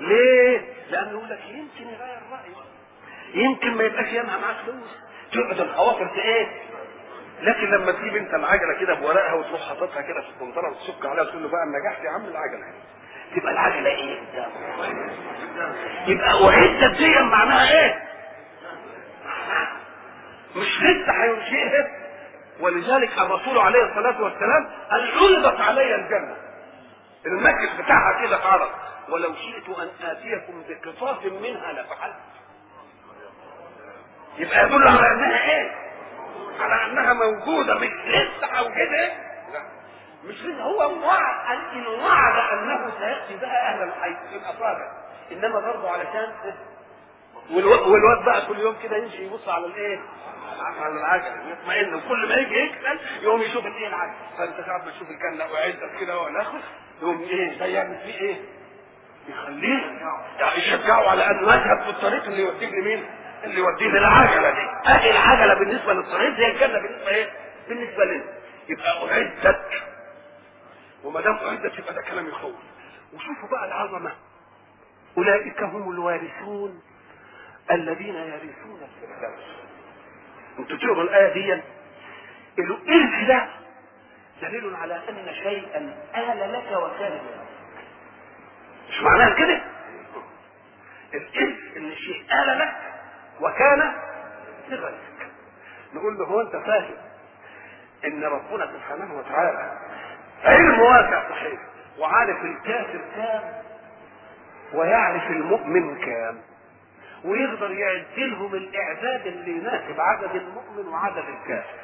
ليه؟ 0.00 0.60
لأنه 0.90 1.10
يقول 1.10 1.28
لك 1.30 1.40
يمكن 1.48 1.84
يغير 1.94 2.20
رأيه 2.32 2.66
يمكن 3.34 3.74
ما 3.76 3.84
يبقاش 3.84 4.08
ينهى 4.12 4.40
معاك 4.40 4.56
فلوس. 4.66 4.96
تقعد 5.32 5.60
الخواطر 5.60 6.08
في 6.08 6.20
إيه؟ 6.22 6.46
لكن 7.42 7.70
لما 7.70 7.92
تجيب 7.92 8.16
أنت 8.16 8.34
العجلة 8.34 8.74
كده 8.80 8.94
بورقها 8.94 9.34
وتروح 9.34 9.68
حاططها 9.68 10.02
كده 10.02 10.20
في 10.20 10.28
القنطرة 10.28 10.70
وتسك 10.70 11.06
عليها 11.06 11.22
وتقول 11.22 11.42
له 11.42 11.48
بقى 11.48 11.66
نجحت 11.66 12.04
يا 12.04 12.10
عم 12.10 12.24
العجلة. 12.24 12.72
تبقى 13.36 13.52
العجلة 13.52 13.90
إيه؟ 13.90 14.20
قدامه 14.32 14.48
يبقى 16.06 16.28
اعدت 16.28 16.96
دي 16.98 17.08
معناها 17.22 17.72
إيه؟ 17.84 18.02
مش 20.56 20.80
لسه 20.82 21.12
هينشئها. 21.24 21.88
ولذلك 22.60 23.18
الرسول 23.18 23.58
عليه 23.58 23.82
الصلاة 23.84 24.22
والسلام 24.22 24.68
قال 24.90 25.10
عرضت 25.14 25.60
علي 25.60 25.94
الجنة. 25.94 26.36
المسجد 27.26 27.82
بتاعها 27.84 28.26
كده 28.26 28.36
اتعرض 28.36 28.68
ولو 29.08 29.34
شئت 29.34 29.78
أن 29.78 30.06
آتيكم 30.10 30.62
بقطاف 30.68 31.24
منها 31.24 31.72
لفعلت. 31.72 32.14
يبقى 34.38 34.66
يدل 34.66 34.88
على 34.88 35.12
أنها 35.12 35.50
إيه؟ 35.50 35.70
على 36.60 36.86
أنها 36.92 37.12
موجودة 37.12 37.74
مش 37.74 37.88
لسه 38.06 38.46
اوجدها 38.58 39.08
لا. 39.52 39.62
مش 40.24 40.34
لسه 40.42 40.62
هو 40.62 40.78
وعد 41.06 41.58
إن 41.72 41.86
وعد 41.86 42.52
أنه 42.58 42.90
سيأتي 42.98 43.36
بها 43.36 43.72
أهل 43.74 43.82
الحي. 43.82 44.16
في 44.30 44.36
الاصابع 44.36 44.92
إنما 45.32 45.60
برضه 45.60 45.90
علشان 45.90 46.32
والو- 47.50 47.86
والواد 47.88 48.24
بقى 48.24 48.46
كل 48.46 48.58
يوم 48.58 48.76
كده 48.82 48.96
يمشي 48.96 49.24
يبص 49.26 49.48
على 49.48 49.66
الإيه؟ 49.66 49.98
على 50.80 50.92
العجله 51.00 51.50
يطمئن. 51.52 51.94
وكل 51.94 52.28
ما 52.28 52.34
يجي 52.34 52.54
يكسل 52.54 53.24
يقوم 53.24 53.40
يشوف 53.42 53.66
الإيه 53.66 53.86
العجله 53.88 54.14
فأنت 54.38 54.66
ساعات 54.66 54.84
ما 54.84 54.90
تشوف 54.90 55.08
الجنه 55.10 55.44
وعزت 55.52 56.00
كده 56.00 56.18
ولا 56.20 56.40
اخر 56.42 56.58
يقوم 57.02 57.22
إيه؟ 57.22 57.58
ده 57.58 57.66
يعمل 57.66 57.96
فيه 57.98 58.20
إيه؟ 58.20 58.36
يخليه 59.28 59.98
يعني 60.38 60.58
يشجعه 60.58 61.10
على 61.10 61.26
انه 61.26 61.54
يذهب 61.54 61.82
في 61.84 61.90
الطريق 61.90 62.24
اللي 62.24 62.42
يوديه 62.42 62.68
لمين؟ 62.70 63.04
اللي 63.44 63.58
يوديه 63.58 63.86
للعجلة 63.86 64.50
دي. 64.50 64.90
أدي 64.90 65.10
العجلة 65.10 65.54
بالنسبة 65.54 65.92
للطريق 65.92 66.36
زي 66.36 66.46
الجنة 66.46 66.78
بالنسبة 66.82 67.08
إيه؟ 67.08 67.30
بالنسبة 67.68 68.04
لنا 68.04 68.24
يبقى 68.68 69.12
اعدت 69.12 69.64
وما 71.04 71.20
دام 71.20 71.34
اعدت 71.36 71.78
يبقى 71.78 71.94
ده 71.94 72.02
كلام 72.02 72.28
يخوف. 72.28 72.54
وشوفوا 73.14 73.48
بقى 73.48 73.64
العظمة. 73.68 74.12
أولئك 75.18 75.62
هم 75.62 75.90
الوارثون 75.92 76.82
الذين 77.70 78.14
يرثون 78.14 78.80
الفردوس. 79.02 79.44
أنتوا 80.58 80.76
تقروا 80.76 81.02
الآية 81.02 81.32
دي. 81.32 81.62
الارث 82.58 83.28
ده؟ 83.28 83.48
دليل 84.42 84.74
على 84.76 84.94
أن 85.08 85.34
شيئا 85.34 85.78
آل 86.16 86.52
لك 86.52 86.72
وكان 86.72 87.12
لك 87.12 87.46
مش 88.88 89.00
معناها 89.02 89.34
كده؟ 89.38 89.60
الارث 91.14 91.76
إن 91.76 91.86
الشيء 91.92 92.24
آل 92.42 92.58
لك 92.58 92.76
وكان 93.40 93.92
لغيرك 94.68 95.30
نقول 95.94 96.18
له 96.18 96.24
هو 96.24 96.40
أنت 96.40 96.56
فاهم 96.56 96.94
إن 98.04 98.24
ربنا 98.24 98.66
سبحانه 98.72 99.14
وتعالى 99.18 99.78
علم 100.44 100.80
واسع 100.80 101.28
صحيح 101.30 101.60
وعارف 101.98 102.44
الكافر 102.44 103.00
كام 103.16 103.62
ويعرف 104.74 105.30
المؤمن 105.30 105.98
كام 105.98 106.38
ويقدر 107.24 107.70
يعدلهم 107.70 108.54
الإعداد 108.54 109.26
اللي 109.26 109.50
يناسب 109.50 110.00
عدد 110.00 110.34
المؤمن 110.34 110.88
وعدد 110.88 111.24
الكافر. 111.28 111.74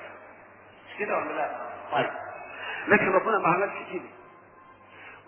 مش 0.91 0.99
كده 0.99 1.19
ولا 1.19 1.33
لا؟ 1.33 1.49
طيب. 1.93 2.11
لكن 2.89 3.13
ربنا 3.13 3.39
ما 3.39 3.49
عملش 3.49 3.73
كده. 3.93 4.03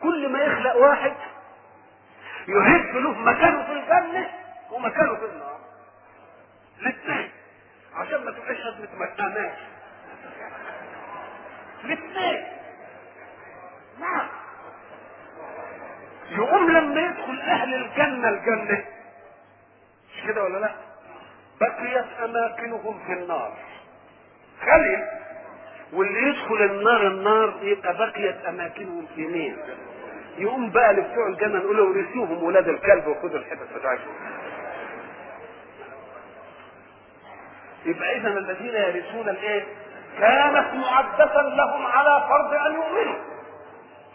كل 0.02 0.32
ما 0.32 0.38
يخلق 0.42 0.76
واحد 0.76 1.12
يهب 2.48 2.96
له 2.96 3.10
مكانه 3.10 3.64
في 3.66 3.72
الجنة 3.72 4.30
ومكانه 4.70 5.14
في 5.14 5.24
النار. 5.24 5.60
الاثنين 6.80 7.30
عشان 7.94 8.24
ما 8.24 8.30
تبقاش 8.30 8.56
هزمة 8.60 8.88
مكانات 8.98 9.54
الاثنين 11.84 12.44
نعم 14.00 14.28
يقوم 16.30 16.70
لما 16.70 17.00
يدخل 17.00 17.40
أهل 17.40 17.74
الجنه 17.74 18.28
الجنه 18.28 18.84
مش 20.16 20.26
كده 20.26 20.44
ولا 20.44 20.58
لا 20.58 20.74
بقيت 21.60 22.06
اماكنهم 22.24 23.00
في 23.06 23.12
النار 23.12 23.52
خلي 24.60 25.20
واللي 25.92 26.28
يدخل 26.28 26.62
النار 26.62 27.06
النار 27.06 27.58
يبقى 27.62 27.96
بقيت 27.96 28.44
اماكنهم 28.44 29.06
في 29.14 29.26
مين 29.26 29.56
يقوم 30.38 30.70
بقى 30.70 30.92
لبتوع 30.92 31.26
الجنه 31.26 31.58
نقول 31.58 31.76
له 31.76 31.82
ورثوهم 31.82 32.42
ولاد 32.42 32.68
الكلب 32.68 33.06
وخدوا 33.06 33.38
الحتت 33.38 33.72
بتاعتهم 33.78 34.14
يبقى 37.84 38.16
اذا 38.16 38.28
الذين 38.28 38.74
يرثون 38.74 39.28
الإيه؟ 39.28 39.64
كانت 40.20 40.74
معدة 40.74 41.42
لهم 41.42 41.86
على 41.86 42.24
فرض 42.28 42.54
أن 42.66 42.72
يؤمنوا. 42.74 43.18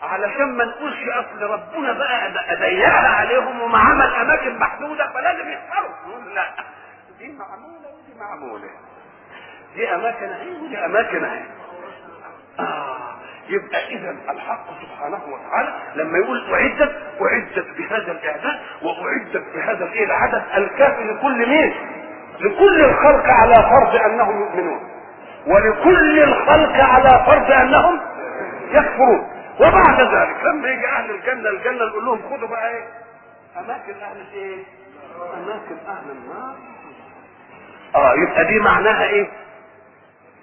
علشان 0.03 0.57
ما 0.57 0.63
نقولش 0.65 0.97
أصل 1.09 1.41
ربنا 1.43 1.93
بقى 1.93 2.31
ضيقنا 2.59 3.09
عليهم 3.09 3.61
وما 3.61 3.77
عمل 3.77 4.15
اماكن 4.15 4.59
محدودة 4.59 5.11
فلازم 5.13 5.49
يختاروا 5.51 5.89
نقول 6.07 6.35
لا 6.35 6.45
دي 7.19 7.31
معمولة 7.37 7.87
ودي 7.87 8.19
معمولة. 8.19 8.69
دي 9.75 9.95
أماكن 9.95 10.25
أهي 10.29 10.51
ودي 10.51 10.85
أماكن 10.85 11.23
أهي. 11.25 11.43
آه 12.59 12.97
يبقى 13.49 13.87
اذا 13.87 14.15
الحق 14.29 14.65
سبحانه 14.81 15.21
وتعالى 15.27 15.73
لما 15.95 16.17
يقول 16.17 16.53
اعدت 16.53 16.95
أعدت 17.21 17.67
بهذا 17.77 18.11
الإعداد 18.11 18.59
وأعدت 18.81 19.43
بهذا 19.55 19.85
الإيه 19.85 20.05
العدد 20.05 20.43
الكافي 20.57 21.03
لكل 21.03 21.49
مين؟ 21.49 21.73
لكل 22.39 22.81
الخلق 22.83 23.25
على 23.25 23.55
فرض 23.55 23.95
أنهم 23.95 24.39
يؤمنون 24.41 24.89
ولكل 25.47 26.19
الخلق 26.23 26.83
على 26.83 27.23
فرض 27.25 27.51
أنهم 27.51 27.99
يكفرون 28.71 29.29
وبعد 29.59 30.01
ذلك 30.01 30.43
لما 30.43 30.69
يجي 30.69 30.87
أهل 30.87 31.11
الجنة 31.11 31.49
الجنة 31.49 31.85
نقول 31.85 32.05
لهم 32.05 32.21
خدوا 32.29 32.47
بقى 32.47 32.69
إيه؟ 32.69 32.83
أماكن 33.59 33.93
أهل 34.01 34.17
الايه؟ 34.21 34.63
أماكن 35.33 35.75
أهل 35.87 36.11
النار 36.11 36.55
آه 37.95 38.13
يبقى 38.13 38.45
دي 38.45 38.59
معناها 38.59 39.03
إيه؟ 39.03 39.29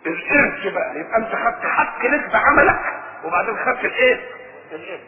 الارث 0.06 0.74
بقى 0.74 1.00
يبقى 1.00 1.16
أنت 1.16 1.28
خدت 1.28 1.66
حق 1.66 2.06
لك 2.06 2.30
بعملك 2.32 2.80
وبعدين 3.24 3.56
خدت 3.56 3.84
الإيه؟ 3.84 4.20
الارث 4.72 5.00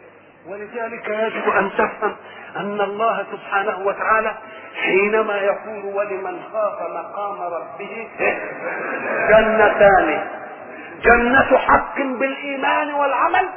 ولذلك 0.47 1.07
يجب 1.09 1.49
أن 1.49 1.71
تفهم 1.77 2.15
أن 2.55 2.81
الله 2.81 3.25
سبحانه 3.31 3.79
وتعالى 3.79 4.37
حينما 4.83 5.37
يقول 5.37 5.85
ولمن 5.85 6.41
خاف 6.53 6.81
مقام 6.81 7.41
ربه 7.41 8.07
جنتان 9.29 10.27
جنة 11.01 11.57
حق 11.57 11.97
بالإيمان 12.01 12.93
والعمل 12.93 13.49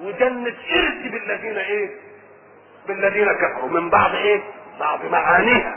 وجنة 0.00 0.54
إرث 0.70 1.12
بالذين 1.12 1.56
إيه؟ 1.56 1.90
بالذين 2.88 3.28
كفروا 3.32 3.68
من 3.80 3.90
بعض 3.90 4.14
إيه؟ 4.14 4.40
بعض 4.80 5.04
معانيها 5.04 5.74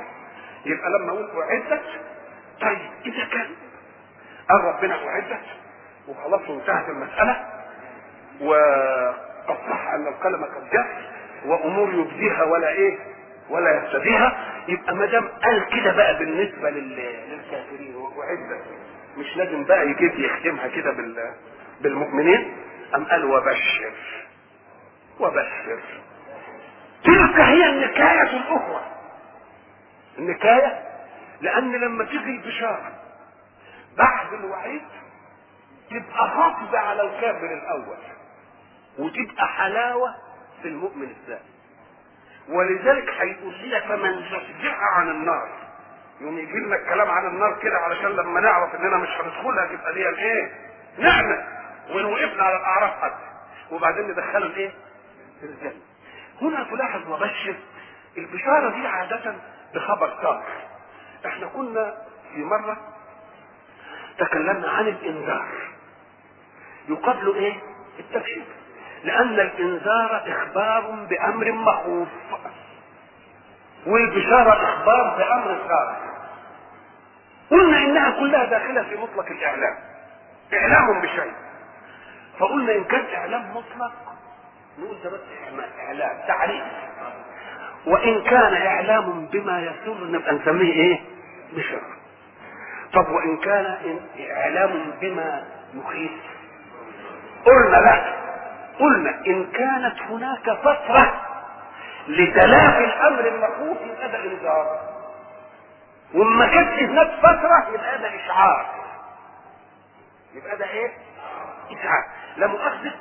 يبقى 0.66 0.90
لما 0.90 1.12
أقول 1.12 1.30
أعدت 1.44 1.82
طيب 2.62 2.80
إذا 3.06 3.26
كان 3.32 3.48
قال 4.50 4.64
ربنا 4.64 5.08
أعدت 5.08 5.42
وخلاص 6.08 6.50
وانتهت 6.50 6.90
المسألة 6.90 7.36
وقد 8.42 9.31
صح 9.48 9.88
أن 9.94 10.08
القلم 10.08 10.44
قد 10.46 10.70
جف 10.70 10.88
وأمور 11.46 11.94
يبديها 11.94 12.44
ولا 12.44 12.70
إيه؟ 12.70 12.98
ولا 13.50 13.76
يبتديها 13.78 14.38
يبقى 14.68 14.96
ما 14.96 15.06
دام 15.06 15.28
قال 15.28 15.66
كده 15.70 15.92
بقى 15.96 16.18
بالنسبة 16.20 16.70
لل- 16.70 17.30
للكافرين 17.30 17.96
وأعدت 17.96 18.64
مش 19.18 19.38
لازم 19.38 19.64
بقى 19.64 19.88
يجيب 19.90 20.20
يختمها 20.20 20.68
كده 20.68 20.92
بال 20.92 21.32
بالمؤمنين 21.82 22.58
أم 22.96 23.06
قال 23.06 23.26
وبشر 23.26 23.92
وبشر. 25.20 25.80
تلك 27.04 27.40
هي 27.40 27.70
النكاية 27.70 28.22
الأخرى. 28.22 28.82
النكاية؟ 30.18 30.80
لأن 31.42 31.72
لما 31.76 32.04
تيجي 32.04 32.30
البشارة 32.30 32.92
بعد 33.98 34.34
الوعيد 34.34 34.82
تبقى 35.90 36.30
خاطبة 36.30 36.80
على 36.80 37.02
الكافر 37.02 37.46
الأول. 37.54 37.98
وتبقى 38.98 39.48
حلاوة 39.48 40.16
في 40.62 40.68
المؤمن 40.68 41.10
الثاني 41.10 41.52
ولذلك 42.50 43.10
هيقول 43.10 43.54
لنا 43.64 43.80
فمن 43.80 44.22
زحزح 44.22 44.80
عن 44.82 45.10
النار 45.10 45.50
يوم 46.22 46.38
يجي 46.38 46.58
لنا 46.60 46.76
الكلام 46.76 47.10
عن 47.10 47.28
النار 47.28 47.60
كده 47.60 47.78
علشان 47.78 48.12
لما 48.12 48.40
نعرف 48.40 48.76
إننا 48.76 48.98
مش 48.98 49.10
هندخلها 49.10 49.66
تبقى 49.68 49.94
دي 49.94 50.10
الإيه؟ 50.10 50.52
نعمة 50.98 51.48
وان 51.90 52.06
وقفنا 52.06 52.44
على 52.44 52.56
الأعراف 52.56 53.02
حتى 53.04 53.26
وبعدين 53.72 54.08
ندخله 54.08 54.46
الإيه؟ 54.46 54.72
في 55.40 55.46
الجنة. 55.46 55.82
هنا 56.42 56.64
تلاحظ 56.64 57.08
وبشر 57.12 57.56
البشارة 58.18 58.70
دي 58.70 58.88
عادة 58.88 59.36
بخبر 59.74 60.18
سار. 60.22 60.44
إحنا 61.26 61.48
كنا 61.48 61.98
في 62.34 62.44
مرة 62.44 62.78
تكلمنا 64.18 64.70
عن 64.72 64.88
الإنذار. 64.88 65.48
يقابله 66.90 67.36
إيه؟ 67.36 67.60
التبشير. 68.00 68.46
لأن 69.04 69.40
الإنذار 69.40 70.24
إخبار 70.28 71.06
بأمر 71.10 71.52
مخوف. 71.52 72.08
والبشارة 73.88 74.64
إخبار 74.70 75.18
بأمر 75.18 75.58
سار. 75.68 75.96
قلنا 77.52 77.78
إنها 77.78 78.10
كلها 78.20 78.46
داخلة 78.46 78.84
في 78.84 78.96
مطلق 78.96 79.26
الإعلام. 79.26 79.76
إعلام 80.54 81.02
بشيء. 81.02 81.34
فقلنا 82.40 82.72
إن 82.76 82.84
كان 82.84 83.06
إعلام 83.16 83.50
مطلق 83.52 83.92
نقول 84.80 84.98
ده 85.04 85.10
بس 85.10 85.20
إعلام 85.88 86.28
تعريف. 86.28 86.64
وإن 87.88 88.22
كان 88.24 88.54
إعلام 88.54 89.26
بما 89.26 89.60
يسر 89.62 90.04
نبقى 90.12 90.34
نسميه 90.36 90.74
إيه؟ 90.74 91.00
بشر. 91.54 91.82
طب 92.94 93.10
وإن 93.12 93.38
كان 93.38 93.78
إن- 93.84 94.32
إعلام 94.32 94.92
بما 95.02 95.44
يخيف؟ 95.74 96.12
قلنا 97.46 97.78
لا. 97.78 98.22
قلنا 98.82 99.10
إن 99.28 99.52
كانت 99.52 100.02
هناك 100.02 100.52
فترة 100.64 101.22
لتلافي 102.08 102.86
الأمر 102.86 103.28
المخوف 103.28 103.78
يبقى 103.82 104.12
ده 104.12 104.24
انذار 104.24 104.80
وما 106.16 106.48
كانتش 106.48 106.80
هناك 106.84 107.12
فترة 107.20 107.68
يبقى 107.74 107.98
ده 107.98 108.16
إشعار. 108.16 108.66
يبقى 110.34 110.58
ده 110.58 110.66
إيه؟ 110.66 110.92
إشعار. 111.72 112.04
لا 112.38 112.48
مؤاخذة 112.48 112.92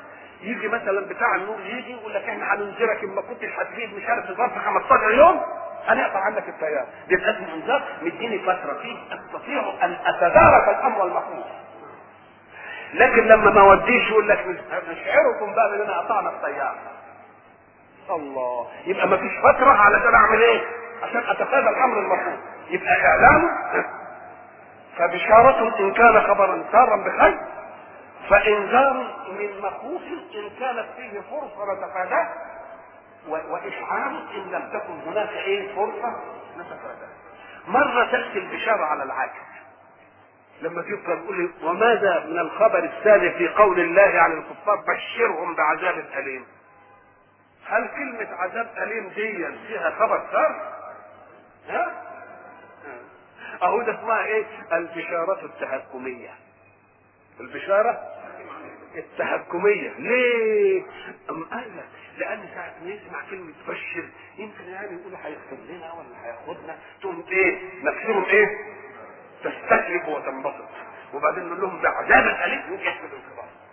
يجي 0.41 0.69
مثلا 0.69 1.07
بتاع 1.07 1.35
النور 1.35 1.61
يجي 1.61 1.93
يقول 1.93 2.15
لك 2.15 2.23
إحنا 2.29 2.55
هننذرك 2.55 3.05
اما 3.05 3.21
كنتش 3.23 3.49
هتغيب 3.59 3.95
مش 3.95 4.03
عارف 4.09 4.27
ظرف 4.27 4.59
15 4.59 5.11
يوم 5.11 5.41
أنا 5.89 6.07
أقطع 6.07 6.19
عنك 6.21 6.49
التيار. 6.49 6.87
بيبقى 7.09 7.31
اسمه 7.31 7.55
إنذار 7.55 7.83
مديني 8.03 8.39
فترة 8.39 8.79
فيه 8.83 8.97
أستطيع 9.15 9.73
أن 9.83 9.97
أتدارك 10.07 10.69
الأمر 10.69 11.05
المخوف. 11.05 11.47
لكن 12.95 13.23
لما 13.23 13.51
ما 13.51 13.63
وديش 13.63 14.11
يقول 14.11 14.29
لك 14.29 14.47
نشعركم 14.89 15.55
بقى 15.55 15.75
اننا 15.75 15.99
قطعنا 15.99 16.31
التيار 16.31 16.75
الله. 18.11 18.67
يبقى 18.87 19.09
ما 19.09 19.17
فيش 19.17 19.33
فترة 19.43 19.71
علشان 19.71 20.15
أعمل 20.15 20.43
إيه؟ 20.43 20.61
عشان 21.03 21.21
اتفادى 21.29 21.69
الأمر 21.69 21.99
المخوف 21.99 22.39
يبقى 22.71 23.07
اعلام 23.07 23.51
فبشارة 24.97 25.81
إن 25.81 25.93
كان 25.93 26.21
خبرا 26.21 26.65
سارا 26.73 26.97
بخير 26.97 27.39
فإنذار 28.31 28.95
من 29.39 29.61
مخوف 29.63 30.03
إن 30.35 30.51
كانت 30.61 30.87
فيه 30.97 31.21
فرصة 31.21 31.73
نتفاداه 31.75 32.29
وإشعار 33.29 34.13
إن 34.35 34.51
لم 34.53 34.69
تكن 34.73 35.11
هناك 35.11 35.31
إيه 35.31 35.75
فرصة 35.75 36.17
نتفاداه 36.59 37.09
مرة 37.69 38.05
تأتي 38.05 38.39
البشارة 38.39 38.85
على 38.85 39.03
العكس 39.03 39.41
لما 40.63 40.83
تبقى 40.83 41.17
تقول 41.17 41.37
لي 41.43 41.51
وماذا 41.63 42.25
من 42.27 42.39
الخبر 42.39 42.85
الثاني 42.85 43.31
في 43.31 43.49
قول 43.49 43.81
الله 43.81 44.21
عن 44.21 44.33
الكفار؟ 44.33 44.77
بشرهم 44.77 45.55
بعذاب 45.55 45.99
أليم. 46.19 46.45
هل 47.67 47.89
كلمة 47.89 48.35
عذاب 48.37 48.71
أليم 48.79 49.09
دي 49.09 49.47
فيها 49.67 49.91
خبر 49.91 50.27
سار؟ 50.33 50.73
ها؟ 51.69 52.07
أهو 53.63 53.83
ده 53.83 53.95
اسمها 54.01 54.25
إيه؟ 54.25 54.45
البشارة 54.73 55.45
التهكمية. 55.45 56.31
البشارة 57.41 58.01
التهكمية. 58.97 59.91
ليه؟ 59.99 60.83
أم 61.31 61.45
قال 61.45 61.77
لك 61.77 61.85
لأن 62.19 62.41
ساعة 62.55 62.75
ما 62.85 62.91
يسمع 62.91 63.19
كلمة 63.31 63.53
بشر 63.69 64.05
يمكن 64.39 64.65
يعني 64.65 64.93
يقول 65.01 65.15
هيغفر 65.15 65.57
لنا 65.69 65.93
ولا 65.93 66.25
هياخدنا. 66.27 66.79
تقوم 67.01 67.25
إيه؟ 67.31 67.59
نفسهم 67.85 68.25
إيه؟ 68.25 68.47
تستسلك 69.45 70.09
وتنبسط. 70.09 70.69
وبعدين 71.15 71.45
نقول 71.47 71.61
لهم 71.61 71.81
ده 71.83 71.89
عذاب 71.89 72.27
أليم 72.45 72.61
يقوم 72.61 72.81
يحمد 72.81 73.11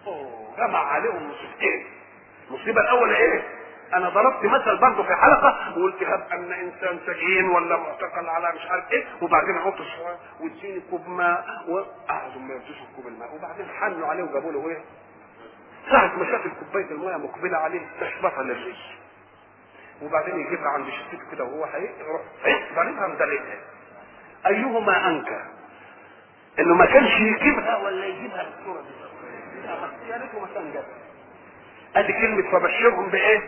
أوه 0.08 0.54
جمع 0.58 0.80
عليهم 0.80 1.30
مصيبتين. 1.32 1.86
المصيبة 2.50 2.82
الأولى 2.82 3.18
إيه؟ 3.18 3.44
أنا 3.94 4.10
ضربت 4.10 4.44
مثل 4.46 4.78
برضه 4.78 5.04
في 5.04 5.16
حلقة 5.16 5.78
وقلت 5.80 6.04
هب 6.04 6.28
أن 6.32 6.52
إنسان 6.52 7.00
سجين 7.06 7.50
ولا 7.50 7.78
معتقل 7.78 8.30
على 8.30 8.52
مش 8.56 8.66
عارف 8.72 8.92
إيه. 8.92 9.06
وبعدين 9.22 9.58
عطش 9.58 9.96
شوية 9.98 10.18
واديني 10.40 10.82
كوب 10.90 11.08
ماء 11.10 11.46
وقعدوا 11.68 12.42
ما 12.42 12.54
يدوش 12.54 12.78
كوب 12.96 13.08
الماء. 13.08 13.36
وبعدين 13.36 13.66
حنوا 13.80 14.08
عليه 14.08 14.24
وجابوا 14.24 14.52
له 14.52 14.70
إيه؟ 14.70 14.82
ساعة 15.92 16.16
ما 16.18 16.26
شاف 16.26 16.42
كوباية 16.60 16.92
الماء 16.92 17.18
مقبلة 17.18 17.58
عليه. 17.58 17.82
تشبطها 18.02 18.44
للرجل 18.44 18.76
وبعدين 20.02 20.40
يجيبها 20.40 20.70
عند 20.70 20.88
شفته 20.90 21.32
كده 21.32 21.44
وهو 21.44 21.64
هيروح 21.66 22.22
ضاربها 22.76 23.08
مدلقها 23.08 23.58
أيهما 24.48 25.08
أنكر؟ 25.08 25.42
إنه 26.60 26.74
ما 26.76 26.86
كانش 26.86 27.12
يجيبها 27.20 27.78
ولا 27.78 28.06
يجيبها 28.06 28.44
بالصورة 28.44 28.82
دي 28.82 30.10
يا 30.10 30.18
ريته 30.18 30.40
ما 30.40 30.48
كان 30.54 30.84
أدي 31.96 32.14
كلمة 32.14 32.52
فبشرهم 32.52 33.10
بإيه؟ 33.10 33.42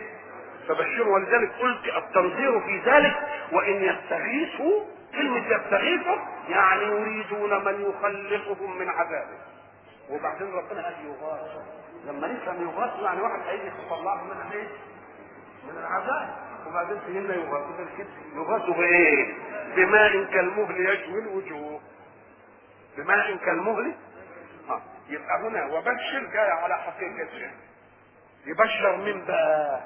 فبشروا 0.68 1.14
ولذلك 1.14 1.52
قلت 1.60 1.80
التنظير 1.96 2.60
في 2.60 2.78
ذلك 2.90 3.14
وإن 3.52 3.82
يستغيثوا 3.82 4.80
كلمة 5.12 5.46
يستغيثوا 5.46 6.16
يعني 6.48 6.82
يريدون 6.82 7.64
من 7.64 7.80
يخلصهم 7.90 8.78
من 8.78 8.88
عذابه 8.88 9.38
وبعدين 10.10 10.52
ربنا 10.52 10.82
قال 10.82 10.94
يغاثوا 11.04 11.62
لما 12.06 12.26
نفهم 12.28 12.62
يغاثوا 12.62 13.04
يعني 13.04 13.20
واحد 13.20 13.40
هيجي 13.48 13.66
يطلعهم 13.86 14.26
من 14.28 14.52
إيه؟ 14.52 14.68
من 15.64 15.78
العذاب 15.78 16.28
وبعدين 16.66 16.96
فهمنا 17.06 17.34
يغاثوا 17.34 17.76
بالكده 17.78 18.08
يغاثوا 18.36 18.74
بإيه؟ 18.74 19.34
بماء 19.76 20.24
كالمهل 20.24 20.80
يشوي 20.80 21.18
الوجوه 21.18 21.80
بماء 22.96 23.36
كالمهل 23.36 23.94
آه 24.70 24.82
يبقى 25.08 25.40
هنا 25.42 25.66
وبشر 25.66 26.24
جاي 26.32 26.50
على 26.50 26.74
حقيقته 26.74 27.50
يبشر 28.46 28.96
من 28.96 29.24
بقى 29.24 29.80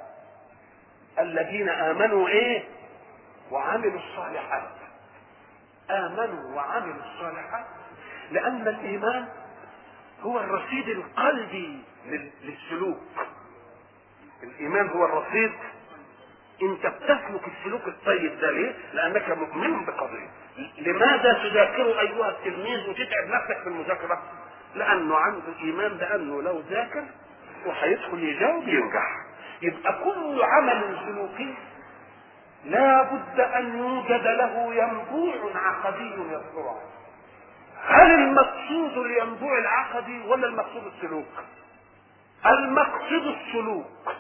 الذين 1.19 1.69
آمنوا 1.69 2.29
إيه؟ 2.29 2.65
وعملوا 3.51 3.99
الصالحات. 4.01 4.71
آمنوا 5.91 6.57
وعملوا 6.57 7.03
الصالحات. 7.05 7.65
لأن 8.31 8.69
الإيمان 8.69 9.29
هو 10.23 10.41
الرصيد 10.41 10.89
القلبي 10.89 11.83
للسلوك. 12.43 13.01
الإيمان 14.43 14.89
هو 14.89 15.05
الرصيد 15.05 15.53
انت 16.63 16.87
بتسلك 16.87 17.43
السلوك 17.59 17.89
الطيب 17.89 18.41
ده 18.41 18.51
ليه؟ 18.51 18.75
لأنك 18.95 19.31
مؤمن 19.31 19.85
بقضيه 19.85 20.29
لماذا 20.79 21.33
تذاكر 21.33 22.01
أيها 22.01 22.29
التلميذ 22.29 22.89
وتتعب 22.91 23.27
نفسك 23.29 23.63
في 23.63 23.67
المذاكرة 23.69 24.23
لأنه 24.75 25.17
عنده 25.17 25.53
إيمان 25.63 25.93
بأنه 25.95 26.43
لو 26.43 26.61
ذاكر 26.71 27.05
وهيدخل 27.67 28.19
يجاوب 28.25 28.69
ينجح. 28.69 29.17
يبقى 29.63 29.93
كل 30.05 30.43
عمل 30.43 30.99
سلوكي 31.07 31.55
لا 32.65 33.03
بد 33.03 33.41
أن 33.41 33.79
يوجد 33.79 34.27
له 34.27 34.75
ينبوع 34.75 35.35
عقدي 35.55 36.05
يصدر 36.15 36.75
هل 37.87 38.15
المقصود 38.15 38.99
الينبوع 39.07 39.59
العقدي 39.59 40.21
ولا 40.29 40.47
المقصود 40.47 40.83
السلوك؟ 40.97 41.27
المقصود 42.47 43.27
السلوك. 43.27 44.13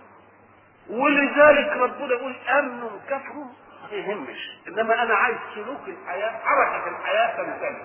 ولذلك 0.90 1.72
ربنا 1.76 2.14
يقول 2.14 2.36
أمن 2.58 2.90
كفر 3.08 3.34
ما 3.34 3.88
يهمش. 3.96 4.58
إنما 4.68 5.02
أنا 5.02 5.14
عايز 5.14 5.36
سلوك 5.54 5.80
الحياة 5.88 6.30
حركة 6.44 6.88
الحياة 6.88 7.36
تنتهي. 7.36 7.82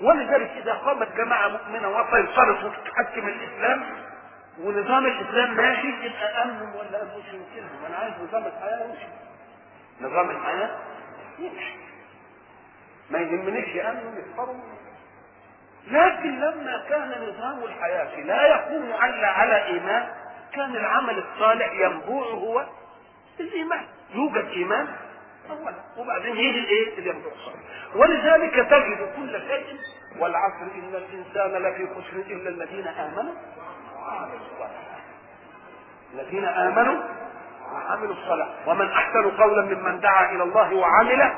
ولذلك 0.00 0.50
إذا 0.50 0.72
قامت 0.72 1.16
جماعة 1.16 1.48
مؤمنة 1.48 1.88
وسيطرت 1.88 2.64
وتتحكم 2.64 3.28
الإسلام 3.28 3.84
ونظام 4.60 5.06
الإسلام 5.06 5.56
ماشي 5.56 5.88
يبقى 5.88 6.42
أمن 6.42 6.62
ولا 6.62 7.04
مش 7.04 7.24
يمكنهم 7.34 7.84
أنا 7.88 7.96
عايز 7.96 8.14
نظام 8.28 8.46
الحياة 8.46 8.84
يمشي. 8.84 9.06
نظام 10.00 10.30
الحياة 10.30 10.70
يمشي. 11.38 11.74
ما 13.10 13.18
يهمنيش 13.18 13.76
أمن 13.84 14.14
يكفروا 14.18 14.54
لكن 15.90 16.40
لما 16.40 16.84
كان 16.88 17.10
نظام 17.28 17.64
الحياة 17.64 18.20
لا 18.20 18.46
يقوم 18.46 18.82
إلا 18.82 19.28
على 19.28 19.64
إيمان 19.66 20.08
كان 20.54 20.76
العمل 20.76 21.18
الصالح 21.18 21.72
ينبوع 21.72 22.26
هو 22.26 22.64
الإيمان. 23.40 23.84
يوجد 24.14 24.48
إيمان 24.56 24.86
اولا. 25.50 25.74
وبعدين 25.96 26.36
يجي 26.36 26.58
الإيه؟ 26.58 26.98
الينبوع 26.98 27.32
الصالح 27.32 27.58
ولذلك 27.94 28.54
تجد 28.54 29.08
كل 29.16 29.40
شيء 29.40 29.76
والعصر 30.18 30.62
إن 30.74 30.94
الإنسان 30.94 31.62
لفي 31.62 31.86
خسر 31.86 32.16
إلا 32.16 32.48
الذين 32.50 32.86
آمنوا. 32.86 33.34
الذين 36.14 36.44
آمنوا 36.44 37.02
وعملوا 37.72 38.14
الصلاة 38.14 38.48
ومن 38.66 38.86
أحسن 38.90 39.30
قولا 39.30 39.62
ممن 39.62 40.00
دعا 40.00 40.30
إلى 40.30 40.42
الله 40.42 40.74
وعمل 40.74 41.32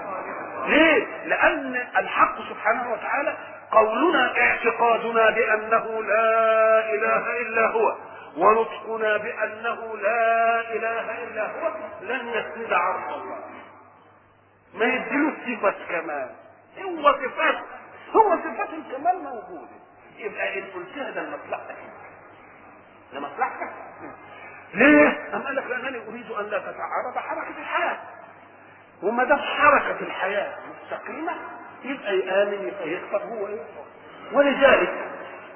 ليه؟ 0.67 1.07
لأن 1.27 1.77
الحق 1.97 2.39
سبحانه 2.49 2.93
وتعالى 2.93 3.37
قولنا 3.73 4.39
اعتقادنا 4.41 5.31
بأنه 5.31 6.03
لا 6.03 6.95
إله 6.95 7.41
إلا 7.41 7.67
هو. 7.67 7.97
ونطقنا 8.37 9.17
بأنه 9.17 9.97
لا 9.97 10.61
إله 10.75 11.25
إلا 11.25 11.47
هو 11.47 11.73
لن 12.01 12.29
يسند 12.29 12.73
عرش 12.73 13.15
الله. 13.15 13.39
ما 14.75 14.85
يديله 14.85 15.33
صفة 15.47 15.75
كمال. 15.89 16.31
هو 16.83 17.13
صفات 17.13 17.57
هو 18.17 18.37
صفات 18.37 18.69
الكمال 18.71 19.23
موجودة. 19.23 19.81
يبقى 20.17 20.59
ان 20.59 20.65
قلتها 20.75 21.11
ده 21.11 21.23
لمصلحتك 21.23 21.77
لمصلحتك 23.13 23.71
ليه؟ 24.75 25.29
أم 25.35 25.43
قال 25.43 25.57
لك 25.57 25.67
لأنني 25.67 26.09
أريد 26.09 26.31
أن 26.31 26.45
لا 26.45 26.59
تتعارض 26.59 27.19
حركة 27.19 27.59
الحياة. 27.61 27.99
وما 29.03 29.25
دام 29.25 29.39
حركة 29.39 30.01
الحياة 30.01 30.57
مستقيمة 30.83 31.33
يبقى 31.85 32.19
يآمن 32.19 32.69
يبقى 32.69 32.89
يكفر 32.89 33.19
هو 33.23 33.49
يكفر. 33.49 33.85
ولذلك 34.33 35.05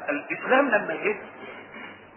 الإسلام 0.08 0.68
لما 0.68 0.94
جه 0.94 1.16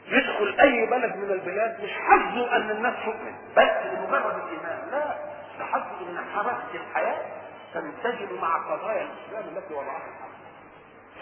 يدخل 0.08 0.56
أي 0.62 0.86
بلد 0.86 1.15
من 1.15 1.32
البلاد 1.32 1.84
مش 1.84 1.89
حظه 1.93 2.56
أن 2.56 2.70
الناس 2.72 2.93
تؤمن 3.06 3.34
بس 3.58 3.70
لمجرد 3.93 4.36
الإيمان 4.36 4.80
لا. 4.91 5.15
ده 5.60 5.65
حظه 5.65 6.10
أن 6.10 6.17
حركة 6.36 6.76
الحياة 6.76 7.17
تنسجم 7.74 8.41
مع 8.41 8.58
قضايا 8.58 9.02
الإسلام 9.08 9.58
التي 9.58 9.74
وضعها 9.74 10.02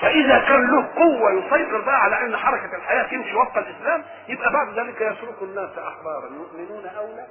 فإذا 0.02 0.40
كان 0.40 0.68
له 0.72 0.88
قوة 0.96 1.32
يسيطر 1.32 1.82
بقى 1.82 2.02
على 2.02 2.22
أن 2.26 2.38
حركة 2.38 2.76
الحياة 2.76 3.04
تمشي 3.04 3.36
وفق 3.36 3.58
الإسلام 3.58 4.04
يبقى 4.28 4.52
بعد 4.54 4.80
ذلك 4.80 5.02
يترك 5.02 5.42
الناس 5.42 5.70
أحبارا 5.78 6.26
يؤمنون 6.26 6.86
أو 6.98 7.08
لا 7.16 7.26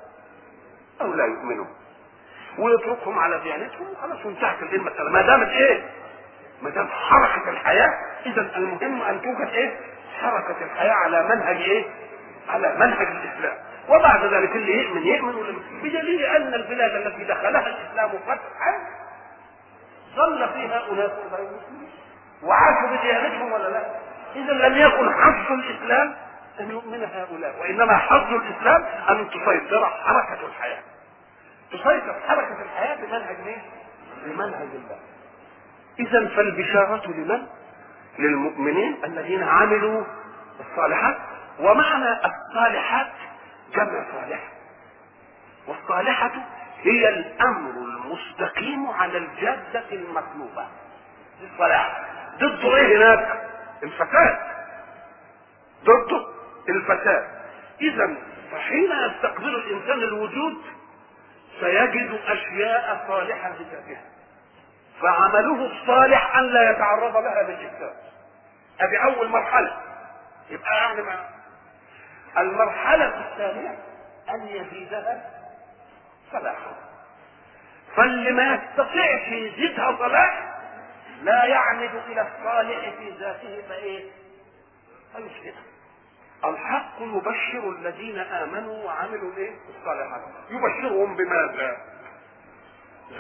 أو 1.00 1.12
لا 1.14 1.24
يؤمنون. 1.24 1.68
ويتركهم 2.58 3.18
على 3.18 3.40
ديانتهم 3.40 3.86
وخلاص 3.92 4.26
وانتهت 4.26 4.62
المسألة 4.62 5.10
ما 5.10 5.22
دامت 5.22 5.48
إيه؟ 5.48 5.82
ما 6.62 6.70
دام 6.70 6.88
حركة 6.88 7.50
الحياة 7.50 7.90
إذا 8.26 8.50
المهم 8.56 9.02
أن 9.02 9.20
توجد 9.22 9.48
إيه؟ 9.48 9.76
حركة 10.22 10.64
الحياة 10.64 10.92
على 10.92 11.22
منهج 11.22 11.56
إيه؟ 11.56 11.84
على 12.48 12.74
منهج 12.78 13.06
الإسلام 13.06 13.56
وبعد 13.88 14.24
ذلك 14.24 14.56
اللي 14.56 14.82
يؤمن 14.82 15.02
يؤمن 15.02 15.34
ولا 15.34 15.52
بدليل 15.82 16.22
أن 16.24 16.54
البلاد 16.54 17.06
التي 17.06 17.24
دخلها 17.24 17.66
الإسلام 17.66 18.10
فتحا 18.26 18.78
ظل 20.16 20.48
فيها 20.48 20.82
أناس 20.92 21.10
غير 21.32 21.48
مسلمين 21.48 21.88
وعاشوا 22.42 22.96
بديانتهم 22.96 23.52
ولا 23.52 23.68
لا؟ 23.68 23.82
إذا 24.36 24.52
لم 24.52 24.76
يكن 24.76 25.14
حظ 25.14 25.52
الإسلام 25.52 26.14
أن 26.60 26.70
يؤمن 26.70 27.04
هؤلاء 27.14 27.54
وإنما 27.60 27.96
حظ 27.96 28.32
الإسلام 28.34 28.84
أن 29.08 29.28
تسيطر 29.30 29.86
حركة 29.86 30.46
الحياة 30.46 30.82
تسيطر 31.72 32.14
حركة 32.28 32.56
الحياة 32.62 32.96
بمنهج 32.96 33.36
مين؟ 33.46 33.62
بمنهج 34.24 34.68
الله 34.74 34.98
اذا 35.98 36.28
فالبشارة 36.36 37.06
لمن؟ 37.06 37.46
للمؤمنين 38.18 39.04
الذين 39.04 39.42
عملوا 39.42 40.04
الصالحات 40.60 41.16
ومعنى 41.60 42.10
الصالحات 42.26 43.12
جمع 43.74 44.04
صالحة 44.12 44.48
والصالحة 45.66 46.30
هي 46.82 47.08
الأمر 47.08 47.70
المستقيم 47.70 48.90
على 48.90 49.18
الجادة 49.18 49.84
المطلوبة. 49.92 50.66
الصلاح 51.52 52.00
ضده 52.38 52.76
إيه 52.76 52.96
هناك؟ 52.96 53.42
الفساد. 53.82 54.38
ضده 55.84 56.26
الفساد. 56.68 57.28
اذا 57.80 58.16
فحين 58.52 58.90
يستقبل 58.92 59.54
الإنسان 59.54 59.98
الوجود 60.02 60.56
سيجد 61.60 62.20
أشياء 62.26 63.04
صالحة 63.08 63.50
بذاتها. 63.50 64.02
فعمله 65.02 65.66
الصالح 65.66 66.36
أن 66.36 66.46
لا 66.46 66.70
يتعرض 66.70 67.16
لها 67.16 67.42
بالافساد 67.42 67.94
ادي 68.80 68.98
أول 69.04 69.28
مرحلة 69.28 69.76
يبقى 70.50 70.76
يعني 70.76 71.02
ما 71.02 71.28
المرحلة 72.38 73.04
الثانية 73.30 73.78
أن 74.30 74.46
يزيدها 74.48 75.30
صلاحا 76.32 76.72
فاللي 77.96 78.30
ما 78.32 78.54
يستطيعش 78.54 79.28
يزيدها 79.28 79.96
صلاح 79.98 80.54
لا 81.22 81.44
يعمد 81.44 81.90
إلى 82.08 82.20
الصالح 82.20 82.90
في 82.98 83.10
ذاته 83.10 83.62
فإيه؟ 83.68 84.10
فيفسدها 85.16 85.62
الحق 86.44 87.00
يبشر 87.00 87.70
الذين 87.70 88.18
آمنوا 88.18 88.84
وعملوا 88.84 89.36
إيه؟ 89.36 89.52
الصالحات 89.78 90.22
يبشرهم 90.50 91.16
بماذا؟ 91.16 91.76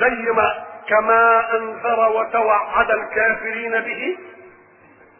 زي 0.00 0.30
ما 0.32 0.64
كما 0.88 1.56
أنذر 1.56 2.08
وتوعد 2.08 2.90
الكافرين 2.90 3.80
به 3.80 4.18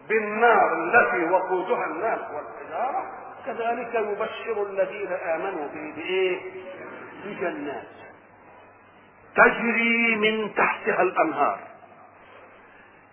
بالنار 0.09 0.75
التي 0.85 1.25
وقودها 1.25 1.87
الناس 1.87 2.21
والحجارة. 2.21 3.05
كذلك 3.47 3.95
يبشر 3.95 4.63
الذين 4.71 5.13
آمنوا 5.13 5.69
به 5.75 5.93
بإيه؟ 5.97 6.41
بجنات. 7.25 7.87
تجري 9.37 10.17
من 10.17 10.55
تحتها 10.55 11.03
الأنهار. 11.03 11.59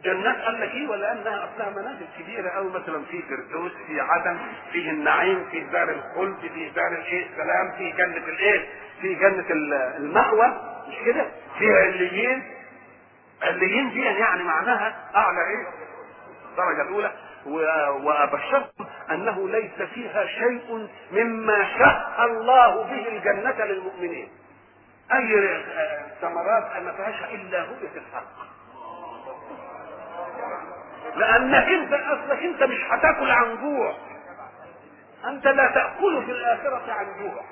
جنات 0.04 0.42
قال 0.42 0.62
لك 0.62 0.72
إيه 0.72 0.88
ولأنها 0.88 1.46
أصلها 1.50 1.70
منازل 1.70 2.06
كبيرة 2.20 2.50
قوي 2.50 2.70
مثلا 2.70 3.04
في 3.12 3.22
فردوس 3.22 3.72
في 3.88 4.02
عدن 4.02 4.38
فيه 4.72 4.92
النعيم 4.92 5.46
في 5.52 5.60
دار 5.60 5.90
الخلد 5.90 6.40
في 6.54 6.70
دار 6.70 6.88
الإيه؟ 6.88 7.26
السلام 7.26 7.72
في 7.78 7.92
جنة 7.92 8.28
الإيه؟ 8.28 8.70
في 9.02 9.16
جنة 9.16 9.46
المأوى. 9.98 10.71
مش 10.92 11.06
كده؟ 11.06 11.26
في 11.60 11.74
عليين 11.74 12.44
عليين 13.42 13.90
دي 13.90 14.02
يعني 14.02 14.44
معناها 14.44 15.10
أعلى 15.16 15.40
إيه 15.48 15.68
الدرجه 16.52 16.82
الأولى. 16.82 17.12
وابشركم 18.06 18.86
أنه 19.12 19.50
ليس 19.50 19.82
فيها 19.94 20.26
شيء 20.26 20.88
مما 21.12 21.78
شاء 21.78 22.26
الله 22.26 22.84
به 22.84 23.08
الجنة 23.08 23.66
للمؤمنين. 23.66 24.30
أي 25.14 25.64
ثمرات 26.22 26.84
ما 26.84 26.92
فيهاش 26.92 27.24
إلا 27.34 27.60
رؤيه 27.60 27.96
الحق 27.96 28.52
لأنك 31.16 31.64
أنت 31.70 31.94
أصلك 31.94 32.44
أنت 32.44 32.64
مش 32.64 32.80
هتاكل 32.90 33.32
عن 33.32 33.56
جوع. 33.62 33.96
أنت 35.26 35.48
لا 35.48 35.72
تأكل 35.72 36.26
في 36.26 36.32
الآخرة 36.32 36.92
عن 36.94 37.06
جوع. 37.22 37.44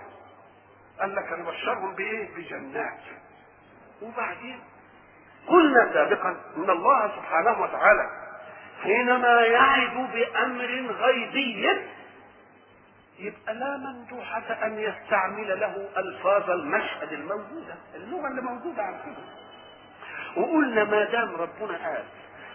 قال 0.99 1.15
لك 1.15 1.32
نبشرهم 1.39 1.95
بإيه؟ 1.95 2.36
بجنات. 2.36 2.99
وبعدين 4.01 4.59
قلنا 5.47 5.93
سابقا 5.93 6.29
إن 6.57 6.69
الله 6.69 7.07
سبحانه 7.15 7.62
وتعالى 7.62 8.09
حينما 8.83 9.41
يعد 9.41 10.12
بأمر 10.13 10.91
غيبي 10.91 11.69
يبقى 13.19 13.53
لا 13.53 13.77
مندوحة 13.77 14.65
أن 14.65 14.79
يستعمل 14.79 15.59
له 15.59 15.89
ألفاظ 15.97 16.49
المشهد 16.49 17.13
الموجودة 17.13 17.75
اللغة 17.95 18.27
اللي 18.27 18.41
موجودة 18.41 18.83
عن 18.83 18.93
كده 19.05 19.23
وقلنا 20.43 20.83
ما 20.83 21.03
دام 21.03 21.35
ربنا 21.35 21.77
قال 21.88 22.03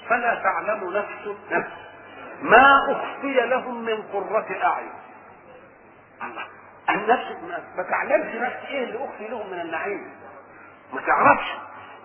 فلا 0.09 0.35
تعلم 0.35 0.93
نفس 0.97 1.37
ما 2.43 2.93
أخفي 2.93 3.33
لهم 3.35 3.85
من 3.85 4.03
قرة 4.03 4.47
أعين. 4.65 4.93
الله 6.23 6.47
النفس 6.91 7.33
ما 7.77 7.83
تعلمش 7.83 8.35
نفس 8.35 8.57
إيه 8.69 8.85
اللي 8.85 9.05
أخفي 9.05 9.29
لهم 9.29 9.51
من 9.51 9.61
النعيم؟ 9.61 10.13
ما 10.95 11.01
تعرفش. 11.07 11.47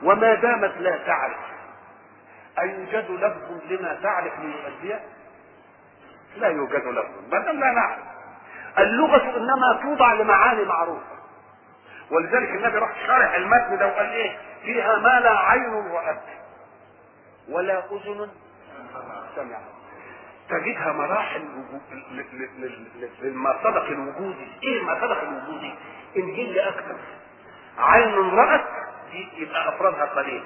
وما 0.04 0.34
دامت 0.34 0.78
لا 0.78 0.98
تعرف 0.98 1.38
أيوجد 2.60 3.12
لفظ 3.12 3.72
لما 3.72 4.00
تعرف 4.04 4.34
ليؤديه؟ 4.40 5.02
لا 6.38 6.48
يوجد 6.48 6.88
لفظ 6.88 7.30
دام 7.32 7.60
لا 7.60 7.72
نعرف. 7.72 8.00
اللغة 8.80 9.38
إنما 9.38 9.80
توضع 9.82 10.14
لمعاني 10.14 10.66
معروفة. 10.66 11.20
ولذلك 12.12 12.50
النبي 12.50 12.78
راح 12.78 12.90
شارح 13.08 13.34
المتن 13.34 13.78
ده 13.78 13.88
وقال 13.88 14.10
إيه؟ 14.10 14.38
فيها 14.64 14.98
ما 14.98 15.20
لا 15.20 15.38
عين 15.40 15.92
رأت 15.92 16.24
ولا 17.50 17.84
أذن 17.92 18.30
سمعت 19.36 19.62
تجدها 20.50 20.92
مراحل 20.94 21.42
سبق 23.64 23.86
الوجودي 23.86 24.48
إيه 24.64 24.84
ما 24.84 25.02
سبق 25.02 25.22
الوجودي 25.22 25.74
انجيل 26.18 26.60
أكثر 26.60 26.96
عين 27.78 28.14
رأت 28.30 28.66
يبقى 29.38 29.70
أفرادها 29.70 30.06
قليل. 30.06 30.44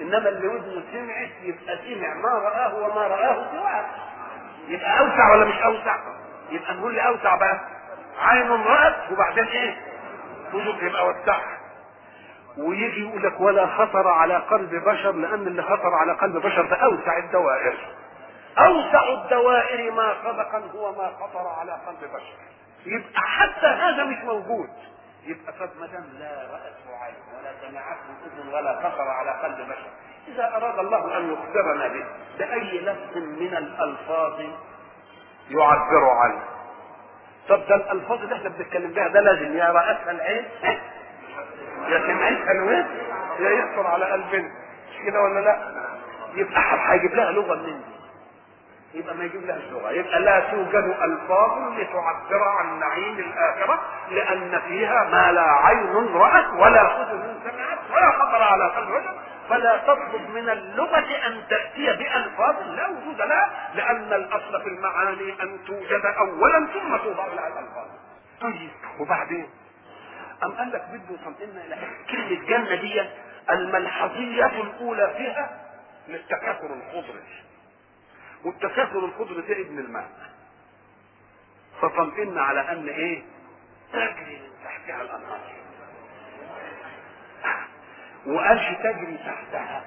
إنما 0.00 0.28
اللي 0.28 0.48
ودنه 0.48 0.82
سمعت 0.92 1.30
يبقى 1.42 1.78
سمع 1.78 2.14
ما 2.14 2.28
رآه 2.28 2.74
وما 2.74 3.06
رآه 3.06 3.46
سواء 3.52 3.90
يبقى 4.68 4.98
أوسع 5.00 5.32
ولا 5.32 5.44
مش 5.44 5.62
أوسع؟ 5.62 5.96
يبقى 6.50 6.74
نقول 6.74 6.94
لي 6.94 7.06
أوسع 7.06 7.36
بقى. 7.36 7.60
عين 8.18 8.50
رأت 8.50 9.12
وبعدين 9.12 9.44
إيه؟ 9.44 9.76
وجود 10.52 10.82
يبقى 10.82 11.06
وسعها 11.08 11.58
ويجي 12.58 13.08
يقول 13.08 13.22
لك 13.22 13.40
ولا 13.40 13.66
خطر 13.66 14.08
على 14.08 14.36
قلب 14.36 14.74
بشر 14.74 15.12
لأن 15.12 15.46
اللي 15.46 15.62
خطر 15.62 15.94
على 15.94 16.12
قلب 16.12 16.36
بشر 16.36 16.62
ده 16.66 16.76
أوسع 16.76 17.18
الدوائر. 17.18 17.74
أوسع 18.58 19.08
الدوائر 19.08 19.90
ما 19.92 20.14
سبقا 20.24 20.62
هو 20.74 20.92
ما 20.92 21.12
خطر 21.20 21.48
على 21.60 21.72
قلب 21.86 21.98
بشر. 22.14 22.34
يبقى 22.86 23.20
حتى 23.22 23.66
هذا 23.66 24.04
مش 24.04 24.16
موجود. 24.24 24.68
يبقى 25.28 25.52
قد 25.60 25.70
ما 25.80 25.86
دام 25.86 26.04
لا 26.18 26.30
رأته 26.52 27.04
عين 27.04 27.14
ولا 27.38 27.52
سمعته 27.60 28.10
إذن 28.26 28.48
ولا 28.54 28.72
خطر 28.82 29.08
على 29.08 29.30
قلب 29.30 29.68
بشر. 29.68 29.90
إذا 30.28 30.56
أراد 30.56 30.78
الله 30.78 31.16
أن 31.18 31.32
يخبرنا 31.32 31.88
به 31.88 32.04
بأي 32.38 32.80
لفظ 32.80 33.16
من 33.16 33.54
الألفاظ 33.56 34.40
يعبر 35.50 36.10
عنه. 36.10 36.40
طب 37.48 37.66
ده 37.68 37.74
الألفاظ 37.74 38.22
اللي 38.22 38.34
إحنا 38.36 38.48
بنتكلم 38.48 38.90
بها 38.92 39.08
ده 39.08 39.20
لازم 39.20 39.56
يا 39.56 39.64
رأتها 39.72 40.10
العين 40.10 40.44
يا 41.88 41.98
سمعتها 42.06 42.52
الوين 42.52 42.86
يا 43.40 43.50
يخطر 43.50 43.86
على 43.86 44.04
قلبنا. 44.04 44.48
مش 44.90 45.06
كده 45.06 45.20
ولا 45.20 45.40
لا؟ 45.40 45.58
يبقى 46.34 46.62
هيجيب 46.92 47.14
لها 47.14 47.32
لغة 47.32 47.54
منين 47.54 47.82
يبقى 48.94 49.14
ما 49.14 49.24
يجيب 49.24 49.44
لهاش 49.46 49.62
لغه 49.70 49.90
يبقى 49.90 50.20
لا 50.20 50.40
توجد 50.40 50.96
ألفاظ 51.02 51.72
لتعبر 51.78 52.48
عن 52.48 52.78
نعيم 52.80 53.18
الآخرة 53.18 53.80
لأن 54.10 54.60
فيها 54.68 55.04
ما 55.04 55.32
لا 55.32 55.42
عين 55.66 56.14
رأت 56.14 56.46
ولا 56.54 57.02
أذن 57.02 57.40
سمعت 57.44 57.78
ولا 57.90 58.10
خطر 58.10 58.42
على 58.42 58.64
قلب 58.64 58.90
رجل 58.90 59.16
فلا 59.48 59.76
تطلب 59.76 60.30
من 60.34 60.48
اللغة 60.48 61.26
أن 61.26 61.42
تأتي 61.50 61.86
بألفاظ 61.96 62.56
لا 62.62 62.88
وجود 62.88 63.18
لها 63.18 63.70
لأن 63.74 64.12
الأصل 64.12 64.62
في 64.62 64.68
المعاني 64.68 65.42
أن 65.42 65.58
توجد 65.66 66.02
اولا 66.18 66.66
ثم 66.66 66.96
توضع 66.96 67.26
لها 67.26 67.48
الألفاظ. 67.48 67.86
طيب 68.40 68.70
وبعدين؟ 69.00 69.46
أم 70.44 70.52
قال 70.52 70.72
لك 70.72 70.82
بده 70.92 71.14
يطمئن 71.14 71.58
إلى 71.66 71.76
كلمة 72.10 72.46
جنة 72.48 72.74
دي 72.74 73.02
الملحظية 73.50 74.46
الأولى 74.46 75.14
فيها 75.16 75.50
للتكاثر 76.08 76.66
الخضري. 76.74 77.22
والتكاثر 78.44 79.04
الخضري 79.04 79.42
ده 79.42 79.60
ابن 79.60 79.78
الماء 79.78 80.08
فطمئن 81.82 82.38
على 82.38 82.60
أن 82.60 82.88
إيه؟ 82.88 83.22
تجري 83.92 84.38
من 84.42 84.50
تحتها 84.64 85.02
الأنهار. 85.02 85.40
وقالش 88.26 88.62
تجري 88.82 89.16
تحتها. 89.26 89.84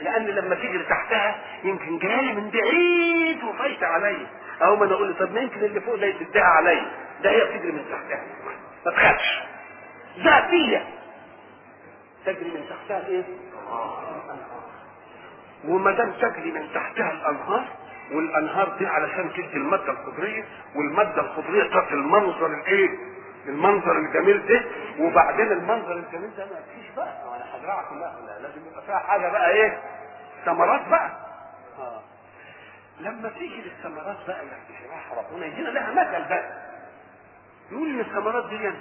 لأن 0.00 0.26
لما 0.26 0.54
تجري 0.54 0.84
تحتها 0.84 1.40
يمكن 1.64 1.98
جاي 1.98 2.32
من 2.32 2.50
بعيد 2.50 3.44
وفايته 3.44 3.86
عليا 3.86 4.26
أو 4.62 4.76
ما 4.76 4.84
أنا 4.84 4.94
أقول 4.94 5.14
طب 5.18 5.32
ما 5.32 5.40
يمكن 5.40 5.64
اللي 5.64 5.80
فوق 5.80 5.94
ده 5.94 6.06
يسدها 6.06 6.44
عليا 6.44 6.90
ده 7.22 7.30
هي 7.30 7.44
بتجري 7.44 7.72
من 7.72 7.84
تحتها. 7.90 8.24
ما 8.86 8.92
تخافش. 8.92 9.40
ذاتية. 10.18 10.86
تجري 12.26 12.50
من 12.50 12.64
تحتها 12.70 13.06
إيه؟ 13.06 13.22
وما 15.64 15.90
دام 15.92 16.12
تجري 16.12 16.52
من 16.52 16.68
تحتها 16.74 17.12
الأنهار 17.12 17.64
والأنهار 18.12 18.76
دي 18.78 18.86
علشان 18.86 19.32
تدي 19.32 19.56
المادة 19.56 19.90
الخضريه 19.92 20.44
والمادة 20.76 21.20
الخضريه 21.22 21.70
تعطي 21.70 21.94
المنظر 21.94 22.46
الإيه؟ 22.46 22.98
المنظر 23.46 23.98
الجميل 23.98 24.46
ده 24.46 24.64
وبعدين 24.98 25.52
المنظر 25.52 25.92
الجميل 25.92 26.30
ده 26.36 26.44
ما 26.44 26.60
فيش 26.74 26.90
بقى 26.96 27.36
أنا 27.36 27.44
هزرعها 27.56 27.82
كلها 27.90 28.16
لا 28.26 28.42
لازم 28.42 28.66
يبقى 28.70 28.82
فيها 28.82 28.98
حاجة 28.98 29.28
بقى 29.28 29.50
إيه؟ 29.50 29.78
ثمرات 30.44 30.88
بقى 30.88 31.10
آه. 31.78 32.02
لما 33.00 33.28
تيجي 33.28 33.62
للثمرات 33.62 34.16
بقى 34.28 34.40
اللي 34.40 34.52
هتشرحها 34.52 35.18
ربنا 35.18 35.46
يدينا 35.46 35.68
لها 35.68 35.90
مثل 35.90 36.28
بقى 36.28 36.62
يقول 37.72 37.88
إن 37.88 38.00
الثمرات 38.00 38.48
دي 38.48 38.72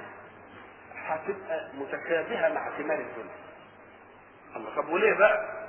هتبقى 1.07 1.67
متشابهه 1.73 2.53
مع 2.53 2.69
ثمار 2.77 2.97
الدنيا 2.99 3.35
الله 4.55 4.75
طب 4.75 4.89
وليه 4.89 5.13
بقى؟ 5.13 5.60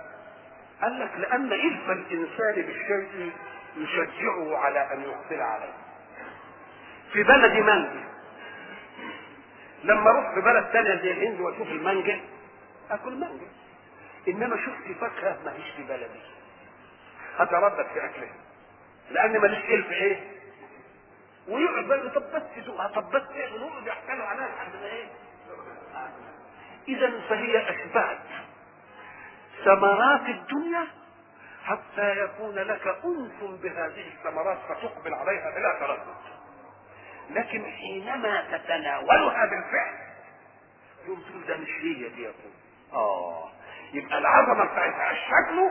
قال 0.82 1.00
لك 1.00 1.10
لأن 1.18 1.52
إلف 1.52 1.90
الإنسان 1.90 2.54
بالشيء 2.54 3.32
يشجعه 3.76 4.56
على 4.58 4.92
أن 4.92 5.02
يقبل 5.02 5.40
عليه. 5.42 5.72
في 7.12 7.22
بلد 7.22 7.52
مانجا 7.52 8.04
لما 9.84 10.10
أروح 10.10 10.34
في 10.34 10.40
بلد 10.40 10.64
ثانية 10.72 11.02
زي 11.02 11.12
الهند 11.12 11.40
وأشوف 11.40 11.68
المانجا 11.68 12.20
آكل 12.90 13.12
مانجا. 13.14 13.46
إنما 14.28 14.56
شفت 14.56 14.98
فاكهة 15.00 15.38
ما 15.44 15.52
هيش 15.56 15.70
في 15.76 15.82
بلدي. 15.82 16.20
هتردد 17.38 17.86
في 17.94 18.04
أكلها. 18.04 18.34
لأن 19.10 19.38
ماليش 19.40 19.58
إلف 19.64 19.90
إيه؟ 19.90 20.20
ويقعد 21.48 21.84
بقى 21.84 22.10
طب 22.10 22.22
بس 22.34 22.42
تدوقها 22.56 22.88
طب 22.88 23.10
بس 23.10 23.22
إيه 23.34 23.54
ونقعد 23.54 23.86
يحكوا 23.86 24.24
عليها 24.24 24.48
لحد 24.48 24.72
ما 24.80 24.86
إيه؟ 24.86 25.06
إذا 26.88 27.20
فهي 27.28 27.70
أشبهت 27.70 28.18
ثمرات 29.64 30.20
الدنيا 30.28 30.86
حتى 31.64 32.18
يكون 32.24 32.54
لك 32.54 32.86
أنس 33.04 33.60
بهذه 33.62 34.08
الثمرات 34.14 34.58
فتقبل 34.68 35.14
عليها 35.14 35.50
بلا 35.50 35.78
تردد. 35.80 36.22
لكن 37.30 37.64
حينما 37.64 38.44
تتناولها 38.58 39.46
بالفعل 39.46 39.94
يوم 41.08 41.20
تقول 41.20 41.46
ده 41.48 41.56
مش 41.56 41.68
هي 41.68 42.08
دي 42.08 42.22
يقول 42.22 42.52
آه. 42.92 43.48
يبقى 43.92 44.18
العظمة 44.18 44.64
بتاعتها 44.64 45.14
شكله 45.14 45.70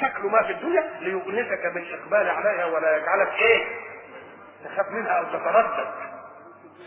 شكله 0.00 0.28
ما 0.28 0.42
في 0.42 0.52
الدنيا 0.52 0.90
ليؤنسك 1.00 1.66
بالاقبال 1.74 2.28
عليها 2.30 2.64
ولا 2.64 2.96
يجعلك 2.96 3.32
إيه؟ 3.32 3.64
تخاف 4.64 4.90
منها 4.90 5.10
أو 5.12 5.24
تتردد. 5.24 5.92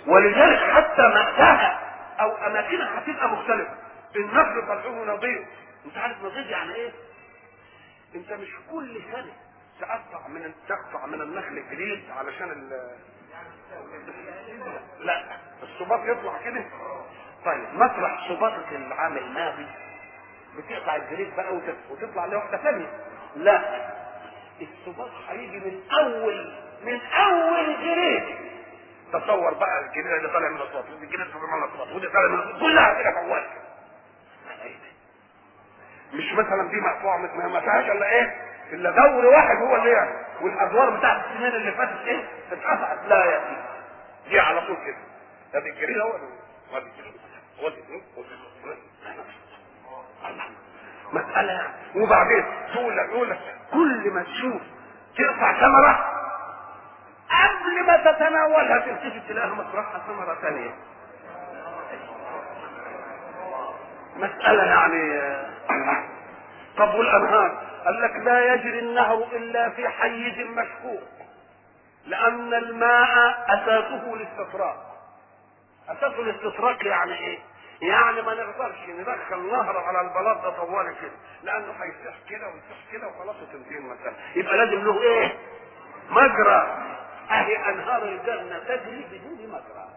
ولذلك 0.08 0.60
حتى 0.72 1.02
مأساها 1.02 1.80
أو 2.20 2.32
أماكنها 2.48 3.00
هتبقى 3.00 3.30
مختلفة. 3.30 3.74
النخل 4.16 4.68
طلعوه 4.68 5.06
نظيف 5.06 5.42
انت 5.86 5.98
عارف 5.98 6.24
نظيف 6.24 6.48
يعني 6.48 6.76
إيه؟ 6.76 6.92
انت 8.16 8.34
مش 8.34 8.50
كل 8.72 9.02
سنة 9.12 9.34
تقطع 9.80 10.28
من 10.28 10.54
تقطع 10.68 11.06
من 11.06 11.22
النخل 11.22 11.64
جريد 11.72 12.04
علشان 12.12 12.52
ال 12.52 12.90
لا 15.00 15.24
الصباط 15.64 16.00
يطلع 16.06 16.38
كده. 16.44 16.66
طيب 17.46 17.74
مطرح 17.74 18.28
صباطة 18.30 18.70
العام 18.72 19.18
الماضي 19.18 19.66
بتقطع 20.58 20.96
الجريد 20.96 21.36
بقى 21.36 21.60
وتطلع 21.90 22.26
لواحدة 22.26 22.58
ثانية. 22.58 22.88
لا 23.36 23.86
الصباط 24.62 25.10
هيجي 25.30 25.60
من 25.60 25.82
أول 26.00 26.54
من 26.84 27.02
أول 27.02 27.66
جريد 27.82 28.24
تصور 29.14 29.54
بقى 29.54 29.80
الجريد 29.86 30.06
اللي 30.08 30.28
طالع 30.30 30.50
من 30.50 30.62
الصباط 30.62 30.86
ودي 30.90 31.06
الجريد 31.06 31.22
اللي 31.22 31.34
طالع 31.34 31.56
من 31.56 31.64
الصباط 31.64 31.88
ودي 31.96 32.08
طالع 32.08 32.28
من 32.28 32.40
الصباط 32.40 32.60
كلها 32.62 33.02
كده 33.02 33.12
في 33.12 33.20
مش 36.16 36.34
مثلا 36.34 36.70
دي 36.70 36.82
مقطوعه 36.82 37.18
ما 37.18 37.48
ما 37.48 37.60
فيهاش 37.60 37.86
إلا 37.90 38.06
إيه؟ 38.10 38.36
إلا 38.74 38.92
دور 38.92 39.26
واحد 39.26 39.58
هو 39.58 39.76
اللي 39.76 39.90
يعني. 39.90 40.12
والأدوار 40.42 40.90
بتاعت 40.98 41.26
السنين 41.26 41.52
اللي 41.56 41.72
فاتت 41.72 42.00
إيه؟ 42.08 42.24
اتقطعت. 42.52 42.98
لا 43.08 43.26
يا 43.26 43.40
سيدي 43.48 43.62
دي 44.30 44.40
على 44.40 44.62
طول 44.62 44.78
كده. 44.86 44.98
ده 45.54 45.60
الجريد 45.70 45.98
هو. 45.98 46.12
هو 47.60 47.70
مسألة 51.14 51.52
يعني. 51.54 51.74
وبعدين 51.96 52.46
تقول 52.74 52.98
لك 52.98 53.10
يقول 53.10 53.38
كل 53.72 54.12
ما 54.12 54.24
تشوف 54.24 54.62
تقطع 55.18 55.54
ثمرة 55.60 56.12
قبل 57.30 57.86
ما 57.88 57.98
تتناولها 58.12 58.80
تلتفت 58.80 59.30
تلاقيها 59.30 59.54
مطرحها 59.54 60.02
ثمرة 60.08 60.38
ثانية. 60.42 60.74
مسألة 64.16 64.64
يعني 64.64 65.22
طب 66.78 66.94
والأنهار 66.96 67.62
قال 67.86 68.02
لك 68.02 68.12
لا 68.16 68.54
يجري 68.54 68.80
النهر 68.80 69.24
إلا 69.34 69.70
في 69.70 69.88
حيز 69.90 70.48
مشكوك 70.48 71.04
لأن 72.06 72.54
الماء 72.54 73.46
أساسه 73.50 74.14
الاستطراق 74.14 74.96
أساس 75.90 76.14
الاستطراق 76.20 76.86
يعني 76.88 77.14
إيه؟ 77.18 77.40
يعني 77.82 78.22
ما 78.22 78.34
نقدرش 78.34 78.78
ندخل 78.90 79.52
نهر 79.52 79.78
على 79.78 80.02
البلاط 80.02 80.42
ده 80.44 80.50
طوالي 80.50 80.96
كده 81.02 81.12
لأنه 81.44 81.72
هيفتح 81.82 82.14
كده 82.30 82.48
ويفتح 82.48 82.92
كده 82.92 83.08
وخلاص 83.08 83.36
وتنتهي 83.42 83.78
المسألة. 83.78 84.14
يبقى 84.36 84.58
لازم 84.58 84.84
له 84.86 85.02
إيه؟ 85.02 85.38
مجرى. 86.10 86.78
أهي 87.32 87.70
أنهار 87.70 88.04
الجنة 88.04 88.60
تجري 88.60 89.06
بدون 89.12 89.50
مجرى. 89.50 89.88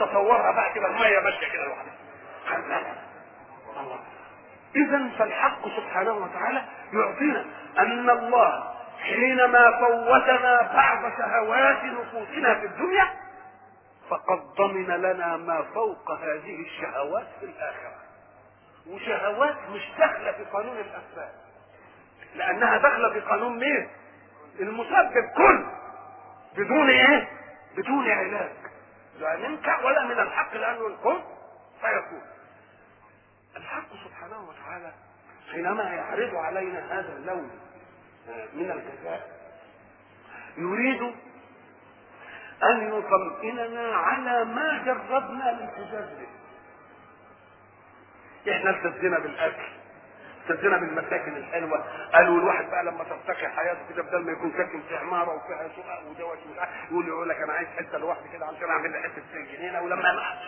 تصورها 0.00 0.50
بقى 0.52 0.72
كده 0.74 0.86
المية 0.86 1.20
ماشية 1.20 1.48
كده 1.52 1.64
لوحدها. 1.64 2.94
الله. 3.80 3.98
اذا 4.76 5.08
فالحق 5.18 5.68
سبحانه 5.76 6.12
وتعالى 6.12 6.62
يعطينا 6.92 7.44
أن 7.78 8.10
الله 8.10 8.74
حينما 9.02 9.70
فوتنا 9.80 10.72
بعض 10.74 11.12
شهوات 11.18 11.84
نفوسنا 11.84 12.54
في 12.54 12.66
الدنيا 12.66 13.08
فقد 14.10 14.38
ضمن 14.38 14.86
لنا 14.86 15.36
ما 15.36 15.62
فوق 15.74 16.10
هذه 16.10 16.60
الشهوات 16.60 17.26
في 17.40 17.46
الآخرة. 17.46 17.94
وشهوات 18.90 19.56
مش 19.70 19.82
داخلة 19.98 20.32
في 20.32 20.44
قانون 20.44 20.76
الأسباب. 20.76 21.32
لأنها 22.34 22.78
داخلة 22.78 23.12
في 23.12 23.20
قانون 23.20 23.58
مين؟ 23.58 23.88
المسبب 24.60 25.24
كل. 25.36 25.66
بدون 26.56 26.90
إيه؟ 26.90 27.28
بدون 27.76 28.10
علاج. 28.10 28.52
لا 29.18 29.36
منك 29.36 29.78
ولا 29.84 30.04
من 30.04 30.20
الحق 30.20 30.54
لأنه 30.54 30.86
الكل 30.86 31.20
فيكون. 31.80 32.22
الحق 33.56 33.86
سبحانه 34.04 34.48
وتعالى 34.48 34.92
حينما 35.52 35.82
يعرض 35.84 36.34
علينا 36.34 36.98
هذا 36.98 37.12
اللون 37.16 37.50
من 38.54 38.70
الجزاء 38.70 39.36
يريد 40.56 41.02
أن 42.62 42.98
يطمئننا 42.98 43.96
على 43.96 44.44
ما 44.44 44.82
جربنا 44.84 45.50
الالتزاز 45.50 46.08
به. 46.18 46.26
إحنا 48.52 48.70
التزينا 48.70 49.18
بالأكل 49.18 49.66
التزينا 50.50 50.76
بالمساكن 50.76 51.36
الحلوة. 51.36 51.84
قالوا 52.12 52.38
الواحد 52.40 52.70
بقى 52.70 52.84
لما 52.84 53.04
ترتقي 53.04 53.48
حياته 53.48 53.80
كده 53.88 54.02
بدل 54.02 54.24
ما 54.24 54.32
يكون 54.32 54.52
ساكن 54.56 54.82
في 54.88 54.96
عمارة 54.96 55.34
وفيها 55.34 55.68
شقق 55.76 56.02
ودوش 56.10 56.38
يقول 56.90 57.08
يقول 57.08 57.28
لك 57.28 57.36
أنا 57.36 57.52
عايز 57.52 57.68
حتة 57.68 57.98
لوحدي 57.98 58.28
كده 58.32 58.46
عشان 58.46 58.70
أعمل 58.70 58.90
لي 58.92 58.98
حتة 59.02 59.40
جنينة 59.56 59.80
ولما 59.82 60.12
ما 60.12 60.38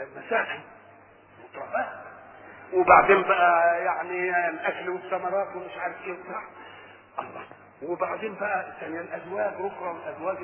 المساكن 0.00 0.60
مترفات 1.44 1.88
وبعدين 2.72 3.22
بقى 3.22 3.84
يعني 3.84 4.48
الأكل 4.48 4.90
والثمرات 4.90 5.56
ومش 5.56 5.76
عارف 5.78 5.96
إيه 6.04 6.12
وبتاع. 6.12 6.42
الله. 7.18 7.42
وبعدين 7.82 8.34
بقى 8.34 8.72
ثانيا 8.80 9.00
الأزواج 9.00 9.52
أخرى 9.58 9.88
والازواج 9.88 10.36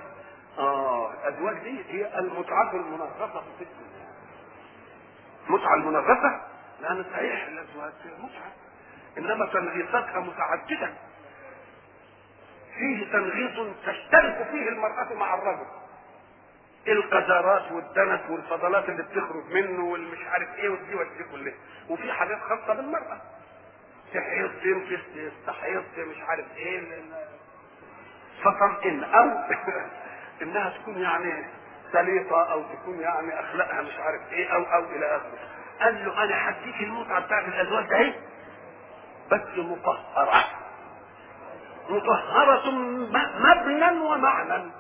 آه 0.58 1.12
الأزواج 1.12 1.58
دي 1.58 1.84
هي 1.88 2.18
المتعة 2.18 2.72
المنغصه 2.72 3.42
في 3.58 3.64
الدنيا 3.64 4.08
المتعه 5.48 5.74
المنغصه 5.74 6.40
لأن 6.80 7.04
صحيح. 7.12 7.46
الأزواج 7.46 7.92
متعة. 8.18 8.52
إنما 9.18 9.46
تنغيصاتها 9.46 10.20
متعددة. 10.20 10.90
فيه 12.74 13.12
تنغيص 13.12 13.74
تشترك 13.86 14.46
فيه 14.50 14.68
المرأة 14.68 15.14
مع 15.14 15.34
الرجل. 15.34 15.66
القذارات 16.92 17.72
والدنس 17.72 18.20
والفضلات 18.30 18.88
اللي 18.88 19.02
بتخرج 19.02 19.44
منه 19.52 19.84
والمش 19.84 20.18
عارف 20.26 20.48
إيه 20.54 20.68
ودي 20.68 20.94
ودي 20.94 21.24
كلها. 21.32 21.54
وفي 21.88 22.12
حاجات 22.12 22.38
خاصة 22.40 22.74
بالمرأة. 22.74 23.20
تحيض 24.14 24.50
تنفس 24.62 25.02
تستحيض 25.14 25.84
مش 25.98 26.22
عارف 26.28 26.46
إيه 26.56 27.02
فطمئن 28.44 29.04
أو 29.04 29.30
إنها 30.42 30.70
تكون 30.70 30.98
يعني 31.02 31.44
سليطة 31.92 32.52
أو 32.52 32.62
تكون 32.62 33.00
يعني 33.00 33.40
أخلاقها 33.40 33.82
مش 33.82 33.98
عارف 33.98 34.32
إيه 34.32 34.48
أو 34.54 34.62
أو 34.62 34.84
إلى 34.84 35.16
آخره. 35.16 35.38
قال 35.80 36.04
له 36.04 36.24
أنا 36.24 36.48
هديك 36.50 36.80
المتعة 36.80 37.20
بتاعت 37.20 37.48
الأزواج 37.48 37.86
ده 37.86 37.96
إيه؟ 37.96 38.14
بس 39.30 39.40
مطهرة. 39.56 40.44
مطهرة 41.88 42.70
مبنى 42.70 44.00
ومعنى. 44.00 44.70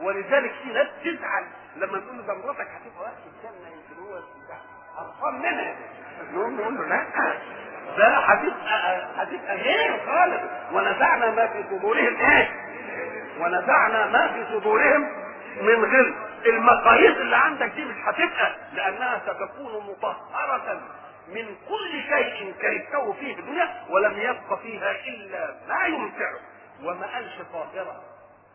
ولذلك 0.00 0.52
في 0.62 0.68
ناس 0.72 0.86
تزعل 1.04 1.44
لما 1.76 1.98
نقول 1.98 2.16
له 2.18 2.22
ده 2.26 2.34
مراتك 2.34 2.60
هتبقى 2.70 3.00
وقت 3.02 3.12
الجنة 3.26 3.68
يمكن 3.68 4.02
هو 4.02 4.20
قرفان 4.96 5.34
منها 5.38 5.74
نقول 6.32 6.74
له 6.76 6.86
لا. 6.88 7.06
ده 7.98 8.08
هتبقى 8.18 9.04
هتبقى 9.16 9.56
غير 9.56 10.00
خالص. 10.06 10.40
ونزعنا 10.72 11.30
ما 11.30 11.46
في 11.46 11.64
صدورهم 11.70 12.16
إيه؟ 12.16 12.50
ونزعنا 13.40 14.06
ما 14.06 14.28
في 14.32 14.44
صدورهم 14.52 15.00
من 15.60 15.84
غل. 15.84 16.14
المقاييس 16.46 17.16
اللي 17.16 17.36
عندك 17.36 17.66
دي 17.70 17.84
مش 17.84 17.96
هتبقى 18.04 18.54
لأنها 18.72 19.18
ستكون 19.26 19.86
مطهرة 19.90 20.80
من 21.28 21.56
كل 21.68 22.02
شيء 22.08 22.54
كرهته 22.60 23.12
فيه 23.12 23.34
في 23.34 23.40
الدنيا 23.40 23.84
ولم 23.90 24.18
يبق 24.18 24.54
فيها 24.62 24.90
إلا 24.90 25.54
ما 25.68 25.84
يمتعه 25.86 26.38
وما 26.84 27.06
قالش 27.14 27.34
طاهرة. 27.52 28.02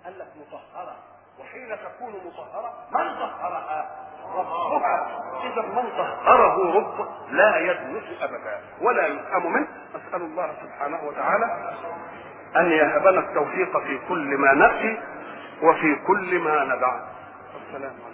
قال 0.06 0.20
لك 0.20 0.28
مطهرة. 0.36 0.96
وحين 1.40 1.70
تكون 1.70 2.14
مطهرة 2.26 2.74
من 2.92 3.16
طهرها؟ 3.16 3.90
ربها. 4.36 5.22
إذا 5.44 5.62
من 5.62 5.90
طهره 5.98 6.76
ربه 6.76 7.08
لا 7.32 7.58
يدنس 7.58 8.22
أبدا. 8.22 8.60
ولا 8.82 9.08
يسأم 9.08 9.54
منه 9.54 9.68
أسأل 9.96 10.22
الله 10.22 10.54
سبحانه 10.64 11.04
وتعالى 11.04 11.76
أن 12.56 12.72
يهبنا 12.72 13.20
التوفيق 13.20 13.78
في 13.78 14.00
كل 14.10 14.38
ما 14.38 14.54
نأتي 14.54 15.00
وفي 15.62 15.96
كل 16.08 16.40
ما 16.40 16.64
ندع 16.64 17.00
السلام 17.68 17.92
عليكم. 17.92 18.07